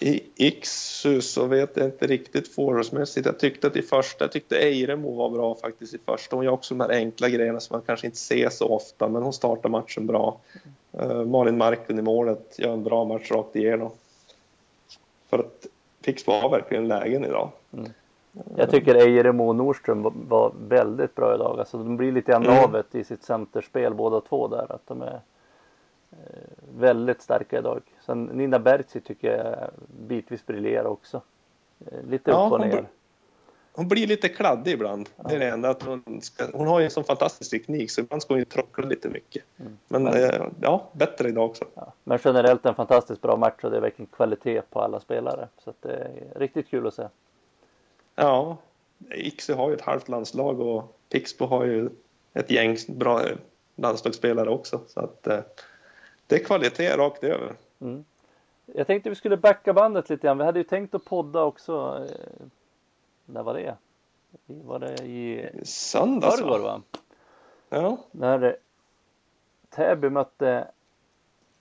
I 0.00 0.22
Iksu 0.36 1.20
så 1.20 1.46
vet 1.46 1.76
jag 1.76 1.86
inte 1.86 2.06
riktigt 2.06 2.48
forwardsmässigt. 2.54 3.26
Jag 3.26 3.38
tyckte 3.38 3.66
att 3.66 3.76
i 3.76 3.82
första, 3.82 4.24
jag 4.24 4.32
tyckte 4.32 4.58
Eiremo 4.58 5.14
var 5.14 5.30
bra 5.30 5.54
faktiskt 5.54 5.94
i 5.94 5.98
första. 6.04 6.36
Hon 6.36 6.44
gör 6.44 6.52
också 6.52 6.74
de 6.74 6.80
här 6.80 6.90
enkla 6.90 7.28
grejerna 7.28 7.60
som 7.60 7.74
man 7.74 7.82
kanske 7.86 8.06
inte 8.06 8.18
ser 8.18 8.48
så 8.48 8.68
ofta, 8.68 9.08
men 9.08 9.22
hon 9.22 9.32
startar 9.32 9.68
matchen 9.68 10.06
bra. 10.06 10.40
Uh, 11.00 11.24
Malin 11.24 11.58
Marklund 11.58 11.98
i 11.98 12.02
målet 12.02 12.58
gör 12.58 12.72
en 12.72 12.84
bra 12.84 13.04
match 13.04 13.30
rakt 13.30 13.56
igenom. 13.56 13.90
För 15.28 15.38
att 15.38 15.66
Pixbo 16.02 16.32
har 16.32 16.50
verkligen 16.50 16.88
lägen 16.88 17.24
idag. 17.24 17.50
Mm. 17.72 17.90
Jag 18.56 18.70
tycker 18.70 18.94
Ejeremo 18.94 19.48
och 19.48 19.56
Nordström 19.56 20.28
var 20.28 20.52
väldigt 20.68 21.14
bra 21.14 21.34
idag. 21.34 21.58
Alltså 21.58 21.78
de 21.78 21.96
blir 21.96 22.12
lite 22.12 22.32
grann 22.32 22.46
mm. 22.46 22.56
navet 22.56 22.94
i 22.94 23.04
sitt 23.04 23.22
centerspel 23.22 23.94
båda 23.94 24.20
två 24.20 24.48
där. 24.48 24.72
Att 24.72 24.86
de 24.86 25.02
är 25.02 25.20
eh, 26.10 26.16
väldigt 26.78 27.22
starka 27.22 27.58
idag. 27.58 27.82
Sen 28.06 28.24
Nina 28.24 28.58
Bertzi 28.58 29.00
tycker 29.00 29.36
jag 29.36 29.70
bitvis 30.08 30.46
briljerar 30.46 30.86
också. 30.86 31.22
Eh, 31.86 32.02
lite 32.08 32.30
ja, 32.30 32.46
upp 32.46 32.52
och 32.52 32.60
ner. 32.60 32.76
Hon, 32.76 32.86
hon 33.72 33.88
blir 33.88 34.06
lite 34.06 34.28
kladdig 34.28 34.72
ibland. 34.72 35.08
Ja. 35.16 35.24
Det 35.28 35.34
är 35.34 35.38
det 35.38 35.48
enda 35.48 35.70
att 35.70 35.82
hon, 35.82 36.20
ska, 36.22 36.44
hon 36.52 36.66
har 36.66 36.78
ju 36.78 36.84
en 36.84 36.90
sån 36.90 37.04
fantastisk 37.04 37.50
teknik 37.50 37.90
så 37.90 38.00
ibland 38.00 38.22
ska 38.22 38.34
hon 38.34 38.38
ju 38.38 38.44
trockla 38.44 38.86
lite 38.86 39.08
mycket. 39.08 39.44
Mm. 39.56 39.78
Men, 39.88 40.02
Men 40.02 40.14
eh, 40.14 40.46
ja, 40.60 40.88
bättre 40.92 41.28
idag 41.28 41.44
också. 41.44 41.64
Ja. 41.74 41.92
Men 42.04 42.18
generellt 42.24 42.66
en 42.66 42.74
fantastiskt 42.74 43.22
bra 43.22 43.36
match 43.36 43.64
och 43.64 43.70
det 43.70 43.76
är 43.76 43.80
verkligen 43.80 44.06
kvalitet 44.06 44.62
på 44.70 44.80
alla 44.80 45.00
spelare. 45.00 45.48
Så 45.64 45.72
det 45.80 45.92
är 45.92 46.38
riktigt 46.38 46.70
kul 46.70 46.86
att 46.86 46.94
se. 46.94 47.08
Ja, 48.20 48.56
Iksu 49.10 49.54
har 49.54 49.68
ju 49.68 49.74
ett 49.74 49.80
halvt 49.80 50.08
landslag 50.08 50.60
och 50.60 50.98
Pixbo 51.08 51.46
har 51.46 51.64
ju 51.64 51.90
ett 52.32 52.50
gäng 52.50 52.76
bra 52.88 53.22
landslagsspelare 53.76 54.50
också. 54.50 54.80
Så 54.86 55.00
att 55.00 55.26
eh, 55.26 55.40
det 56.26 56.36
är 56.36 56.44
kvalitet 56.44 56.96
rakt 56.96 57.24
över. 57.24 57.54
Mm. 57.80 58.04
Jag 58.66 58.86
tänkte 58.86 59.10
vi 59.10 59.16
skulle 59.16 59.36
backa 59.36 59.72
bandet 59.72 60.10
lite 60.10 60.26
grann. 60.26 60.38
Vi 60.38 60.44
hade 60.44 60.58
ju 60.58 60.64
tänkt 60.64 60.94
att 60.94 61.04
podda 61.04 61.42
också. 61.42 62.06
Eh, 62.10 62.46
när 63.24 63.42
var 63.42 63.54
det? 63.54 63.76
Var 64.46 64.78
det 64.78 65.04
i 65.04 65.50
söndags? 65.64 66.40
Förrgår 66.40 66.58
va? 66.58 66.82
Ja. 67.68 67.98
När 68.10 68.56
Täby 69.68 70.10
mötte 70.10 70.68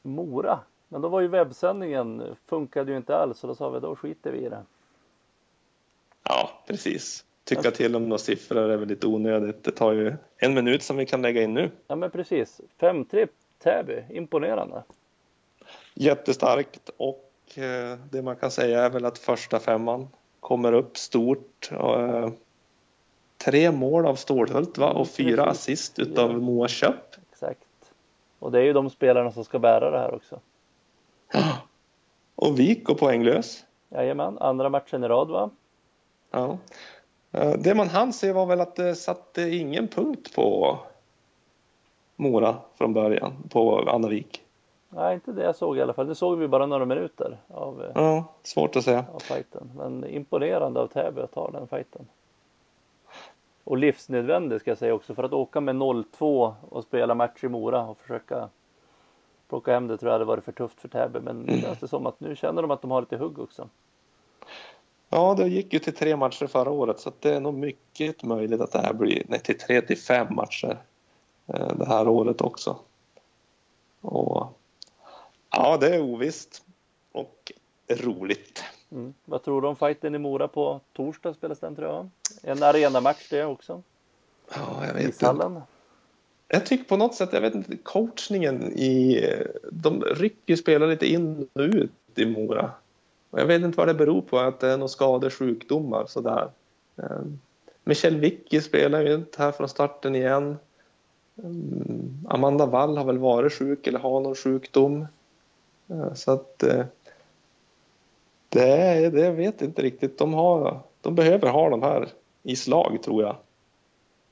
Mora. 0.02 0.60
Men 0.88 1.02
då 1.02 1.10
var 1.10 1.22
ju 1.22 1.28
webbsändningen 1.28 2.36
funkade 2.46 2.92
ju 2.92 2.98
inte 2.98 3.18
alls 3.18 3.40
så 3.40 3.48
då 3.48 3.56
sa 3.56 3.70
vi 3.70 3.80
då 3.80 3.96
skiter 3.96 4.32
vi 4.32 4.46
i 4.46 4.50
det. 4.50 4.64
Ja, 6.28 6.64
precis. 6.68 7.24
Tycka 7.44 7.72
till 7.72 7.96
om 7.96 8.04
några 8.04 8.18
siffror 8.18 8.70
är 8.70 8.78
väl 8.78 8.88
lite 8.88 9.08
onödigt. 9.08 9.64
Det 9.64 9.72
tar 9.72 9.92
ju 9.92 10.16
en 10.38 10.54
minut 10.54 10.84
som 10.84 10.98
vi 10.98 11.06
kan 11.06 11.22
lägga 11.22 11.42
in 11.44 11.54
nu. 11.54 11.72
Ja, 11.88 11.96
men 11.96 12.12
precis. 12.12 12.62
5-3 12.80 13.28
Täby, 13.64 14.04
imponerande. 14.10 14.84
Jättestarkt 15.94 16.90
och 16.98 17.32
eh, 17.56 17.98
det 18.12 18.22
man 18.22 18.36
kan 18.36 18.52
säga 18.52 18.86
är 18.86 18.90
väl 18.90 19.06
att 19.06 19.18
första 19.18 19.60
femman 19.60 20.08
kommer 20.40 20.74
upp 20.74 20.98
stort. 20.98 21.70
Eh, 21.72 22.30
tre 23.38 23.72
mål 23.72 24.06
av 24.06 24.16
Stålhult 24.16 24.78
va? 24.78 24.90
och 24.90 25.08
fyra 25.08 25.46
precis. 25.46 25.62
assist 25.62 26.00
utav 26.00 26.32
ja. 26.32 26.38
Moa 26.38 26.68
Köpp. 26.68 27.16
Exakt. 27.32 27.68
Och 28.40 28.52
det 28.52 28.60
är 28.60 28.64
ju 28.64 28.74
de 28.74 28.90
spelarna 28.90 29.32
som 29.32 29.44
ska 29.46 29.60
bära 29.60 29.92
det 29.92 30.00
här 30.00 30.16
också. 30.16 30.40
Ja. 31.34 31.58
Och 32.36 32.60
Vik 32.60 32.84
går 32.84 32.96
poänglös. 32.96 33.66
Jajamän, 33.90 34.38
andra 34.38 34.70
matchen 34.70 35.04
i 35.04 35.08
rad 35.08 35.28
va? 35.28 35.50
Ja. 36.32 36.58
Eh, 37.32 37.54
det 37.58 37.76
man 37.76 37.88
hann 37.88 38.14
se 38.14 38.32
var 38.32 38.46
väl 38.46 38.62
att 38.62 38.76
det 38.76 38.96
satte 38.96 39.42
ingen 39.42 39.88
punkt 39.88 40.36
på 40.36 40.78
Mora 42.16 42.56
från 42.76 42.94
början, 42.94 43.34
på 43.50 43.90
Annavik. 43.90 44.44
Nej, 44.90 45.14
inte 45.14 45.32
det 45.32 45.44
jag 45.44 45.56
såg 45.56 45.78
i 45.78 45.82
alla 45.82 45.94
fall. 45.94 46.08
Nu 46.08 46.16
såg 46.16 46.38
vi 46.38 46.48
bara 46.48 46.66
några 46.66 46.86
minuter 46.86 47.38
av, 47.48 47.84
eh, 47.84 47.92
ja, 47.96 48.24
svårt 48.44 48.76
att 48.76 48.84
säga. 48.84 49.06
av 49.14 49.20
fighten. 49.20 49.72
Men 49.78 50.06
imponerande 50.06 50.80
av 50.80 50.88
Täby 50.88 51.22
att 51.22 51.32
ta 51.32 51.52
den 51.52 51.68
fighten. 51.68 52.08
Och 53.64 53.78
livsnödvändig 53.78 54.62
ska 54.62 54.72
jag 54.72 54.78
säga 54.78 54.94
också 54.94 55.16
för 55.16 55.24
att 55.24 55.34
åka 55.34 55.62
med 55.62 55.76
0-2 55.76 56.54
och 56.70 56.84
spela 56.84 57.16
match 57.16 57.44
i 57.44 57.48
Mora 57.48 57.88
och 57.88 57.98
försöka 57.98 58.50
plocka 59.50 59.74
hem 59.74 59.88
det 59.88 59.98
tror 59.98 60.10
jag 60.10 60.14
hade 60.14 60.26
varit 60.26 60.44
för 60.44 60.52
tufft 60.52 60.82
för 60.82 60.88
Täby. 60.88 61.20
Men 61.20 61.36
mm. 61.36 61.46
det 61.46 61.62
känns 61.62 61.80
det 61.80 61.88
som 61.88 62.06
att 62.06 62.20
nu 62.20 62.36
känner 62.36 62.62
de 62.62 62.72
att 62.72 62.82
de 62.82 62.92
har 62.92 63.02
lite 63.02 63.18
hugg 63.18 63.40
också. 63.40 63.70
Ja, 65.10 65.34
det 65.38 65.48
gick 65.48 65.74
ju 65.74 65.80
till 65.80 65.94
tre 65.94 66.16
matcher 66.16 66.48
förra 66.48 66.72
året 66.72 67.00
så 67.00 67.12
det 67.20 67.34
är 67.34 67.40
nog 67.40 67.54
mycket 67.54 68.24
möjligt 68.24 68.62
att 68.62 68.72
det 68.72 68.82
här 68.82 68.94
blir 68.94 69.24
nej, 69.28 69.40
till 69.40 69.58
tre 69.58 69.82
till 69.82 69.98
fem 69.98 70.36
matcher 70.36 70.78
eh, 71.48 71.76
det 71.76 71.86
här 71.86 72.08
året 72.08 72.42
också. 72.42 72.80
Och, 74.02 74.48
ja, 75.50 75.78
det 75.78 75.96
är 75.96 76.02
ovisst 76.02 76.64
och 77.12 77.52
roligt. 77.90 78.64
Mm. 78.92 79.14
Vad 79.26 79.44
tror 79.44 79.62
du 79.62 79.68
om 79.68 79.76
fighten 79.76 80.16
i 80.16 80.18
Mora 80.18 80.48
på 80.48 80.82
torsdag 80.94 81.34
spelas 81.34 81.60
den 81.60 81.76
tror 81.76 81.88
jag? 81.88 82.10
En 82.44 82.64
arenamatch 82.64 83.30
det 83.30 83.46
också. 83.46 83.84
Ja, 84.56 84.86
jag 84.88 84.94
vet 84.94 85.06
inte. 85.06 85.62
Jag 86.48 86.66
tycker 86.66 86.84
på 86.84 86.98
något 86.98 87.16
sätt, 87.16 87.30
jag 87.34 87.42
vet 87.42 87.56
inte, 87.56 87.78
coachningen 87.78 88.64
i... 88.64 89.24
De 89.72 90.04
rycker 90.04 90.56
spelare 90.56 90.90
lite 90.90 91.08
in 91.08 91.48
och 91.54 91.62
ut 91.62 91.92
i 92.16 92.26
Mora. 92.26 92.72
Och 93.30 93.40
jag 93.40 93.46
vet 93.46 93.62
inte 93.62 93.78
vad 93.78 93.88
det 93.88 93.94
beror 93.94 94.22
på, 94.22 94.40
att 94.40 94.60
det 94.60 94.68
är 94.68 94.78
några 94.78 94.88
skador, 94.88 95.30
sjukdomar 95.30 96.06
sådär. 96.06 96.50
Ehm, 96.98 97.40
Michel 97.84 98.18
Vicky 98.18 98.62
spelar 98.62 99.02
ju 99.02 99.16
inte 99.16 99.44
här 99.44 99.52
från 99.52 99.70
starten 99.70 100.16
igen. 100.16 100.58
Ehm, 101.44 102.28
Amanda 102.30 102.66
Wall 102.66 102.98
har 102.98 103.06
väl 103.06 103.18
varit 103.18 103.54
sjuk 103.54 103.88
eller 103.88 104.00
har 104.00 104.22
någon 104.22 104.36
sjukdom. 104.36 105.08
Ehm, 105.88 106.16
så 106.16 106.32
att 106.32 106.64
eh, 106.64 106.86
det, 108.50 109.10
det 109.10 109.22
jag 109.22 109.34
vet 109.34 109.62
inte 109.62 109.82
riktigt. 109.82 110.18
De, 110.18 110.34
har, 110.34 110.80
de 111.02 111.16
behöver 111.16 111.50
ha 111.50 111.70
de 111.70 111.84
här 111.84 112.08
i 112.44 112.56
slag 112.56 113.00
tror 113.04 113.24
jag. 113.24 113.36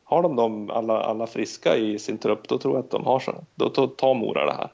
Har 0.03 0.21
de 0.21 0.35
dem 0.35 0.69
alla, 0.69 1.03
alla 1.03 1.27
friska 1.27 1.77
i 1.77 1.99
sin 1.99 2.17
trupp 2.17 2.47
då 2.47 2.57
tror 2.57 2.75
jag 2.75 2.83
att 2.83 2.91
de 2.91 3.05
har 3.05 3.19
så. 3.19 3.35
Då 3.55 3.69
tar 3.69 4.13
Mora 4.13 4.45
det 4.45 4.53
här. 4.53 4.71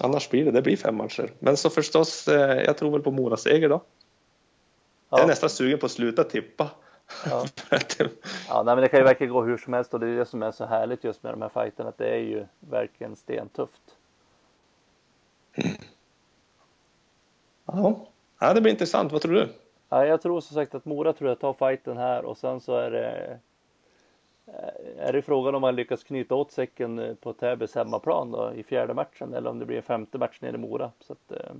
Annars 0.00 0.30
blir 0.30 0.44
det, 0.44 0.50
det 0.50 0.62
blir 0.62 0.76
fem 0.76 0.96
matcher. 0.96 1.32
Men 1.38 1.56
så 1.56 1.70
förstås, 1.70 2.28
eh, 2.28 2.62
jag 2.62 2.76
tror 2.76 2.90
väl 2.90 3.02
på 3.02 3.10
Mora 3.10 3.36
seger 3.36 3.68
då. 3.68 3.74
Ja. 3.74 5.18
Jag 5.18 5.20
är 5.20 5.26
nästan 5.26 5.50
sugen 5.50 5.78
på 5.78 5.86
att 5.86 5.92
sluta 5.92 6.24
tippa. 6.24 6.70
Ja. 7.30 7.46
ja, 8.48 8.62
nej, 8.62 8.74
men 8.74 8.76
det 8.76 8.88
kan 8.88 9.00
ju 9.00 9.04
verkligen 9.04 9.32
gå 9.32 9.42
hur 9.42 9.56
som 9.56 9.72
helst 9.72 9.94
och 9.94 10.00
det 10.00 10.08
är 10.08 10.16
det 10.16 10.26
som 10.26 10.42
är 10.42 10.52
så 10.52 10.64
härligt 10.64 11.04
just 11.04 11.22
med 11.22 11.32
de 11.32 11.42
här 11.42 11.48
fighterna 11.48 11.88
att 11.88 11.98
det 11.98 12.08
är 12.08 12.18
ju 12.18 12.46
verkligen 12.60 13.16
stentufft. 13.16 13.82
Mm. 15.54 15.76
Ja. 17.66 18.06
ja, 18.38 18.54
det 18.54 18.60
blir 18.60 18.72
intressant. 18.72 19.12
Vad 19.12 19.22
tror 19.22 19.34
du? 19.34 19.48
Ja, 19.88 20.06
jag 20.06 20.22
tror 20.22 20.40
som 20.40 20.54
sagt 20.54 20.74
att 20.74 20.84
Mora 20.84 21.12
tror 21.12 21.30
jag 21.30 21.40
tar 21.40 21.52
fighten 21.52 21.96
här 21.96 22.24
och 22.24 22.38
sen 22.38 22.60
så 22.60 22.76
är 22.76 22.90
det 22.90 23.38
är 24.96 25.12
det 25.12 25.22
frågan 25.22 25.54
om 25.54 25.60
man 25.60 25.76
lyckas 25.76 26.04
knyta 26.04 26.34
åt 26.34 26.52
säcken 26.52 26.98
eh, 26.98 27.14
på 27.14 27.32
Täbys 27.32 27.74
hemmaplan 27.74 28.30
då, 28.30 28.52
i 28.54 28.62
fjärde 28.62 28.94
matchen 28.94 29.34
eller 29.34 29.50
om 29.50 29.58
det 29.58 29.66
blir 29.66 29.76
en 29.76 29.82
femte 29.82 30.18
match 30.18 30.40
nere 30.40 30.54
i 30.54 30.58
Mora. 30.58 30.92
Så 31.00 31.12
att, 31.12 31.32
eh... 31.32 31.54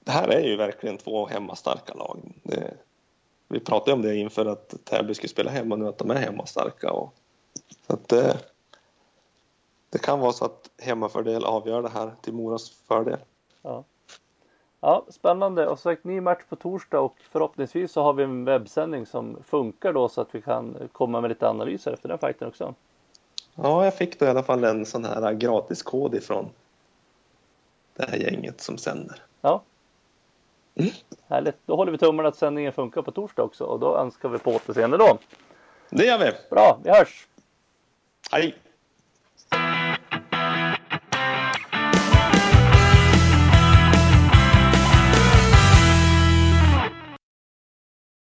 Det 0.00 0.12
här 0.12 0.28
är 0.28 0.40
ju 0.40 0.56
verkligen 0.56 0.96
två 0.96 1.26
hemmastarka 1.26 1.94
lag. 1.94 2.18
Det, 2.42 2.74
vi 3.48 3.60
pratade 3.60 3.92
om 3.92 4.02
det 4.02 4.16
inför 4.16 4.46
att 4.46 4.84
Täby 4.84 5.14
skulle 5.14 5.28
spela 5.28 5.50
hemma 5.50 5.76
nu, 5.76 5.88
att 5.88 5.98
de 5.98 6.10
är 6.10 6.14
hemmastarka. 6.14 6.92
Och, 6.92 7.14
så 7.86 7.92
att 7.92 8.08
det, 8.08 8.38
det 9.90 9.98
kan 9.98 10.20
vara 10.20 10.32
så 10.32 10.44
att 10.44 10.70
hemmafördel 10.78 11.44
avgör 11.44 11.82
det 11.82 11.88
här 11.88 12.12
till 12.20 12.32
Moras 12.32 12.70
fördel. 12.70 13.18
Ja. 13.62 13.84
Ja, 14.86 15.04
spännande 15.08 15.66
och 15.66 15.78
sagt 15.78 16.04
ny 16.04 16.20
match 16.20 16.42
på 16.48 16.56
torsdag 16.56 17.00
och 17.00 17.16
förhoppningsvis 17.30 17.92
så 17.92 18.02
har 18.02 18.12
vi 18.12 18.22
en 18.22 18.44
webbsändning 18.44 19.06
som 19.06 19.42
funkar 19.44 19.92
då 19.92 20.08
så 20.08 20.20
att 20.20 20.34
vi 20.34 20.42
kan 20.42 20.88
komma 20.92 21.20
med 21.20 21.28
lite 21.28 21.48
analyser 21.48 21.92
efter 21.92 22.08
den 22.08 22.18
fighten 22.18 22.48
också. 22.48 22.74
Ja, 23.54 23.84
jag 23.84 23.94
fick 23.94 24.18
då 24.18 24.26
i 24.26 24.28
alla 24.28 24.42
fall 24.42 24.64
en 24.64 24.86
sån 24.86 25.04
här 25.04 25.32
gratiskod 25.32 26.14
ifrån 26.14 26.50
det 27.96 28.10
här 28.10 28.16
gänget 28.16 28.60
som 28.60 28.78
sänder. 28.78 29.22
Ja. 29.40 29.62
Mm. 30.74 30.90
Härligt. 31.28 31.56
Då 31.66 31.76
håller 31.76 31.92
vi 31.92 31.98
tummarna 31.98 32.28
att 32.28 32.36
sändningen 32.36 32.72
funkar 32.72 33.02
på 33.02 33.10
torsdag 33.10 33.42
också 33.42 33.64
och 33.64 33.80
då 33.80 33.96
önskar 33.96 34.28
vi 34.28 34.38
på 34.38 34.50
återseende 34.50 34.96
då. 34.96 35.18
Det 35.90 36.04
gör 36.04 36.18
vi. 36.18 36.32
Bra, 36.50 36.78
vi 36.84 36.90
hörs. 36.90 37.26
Hej. 38.30 38.54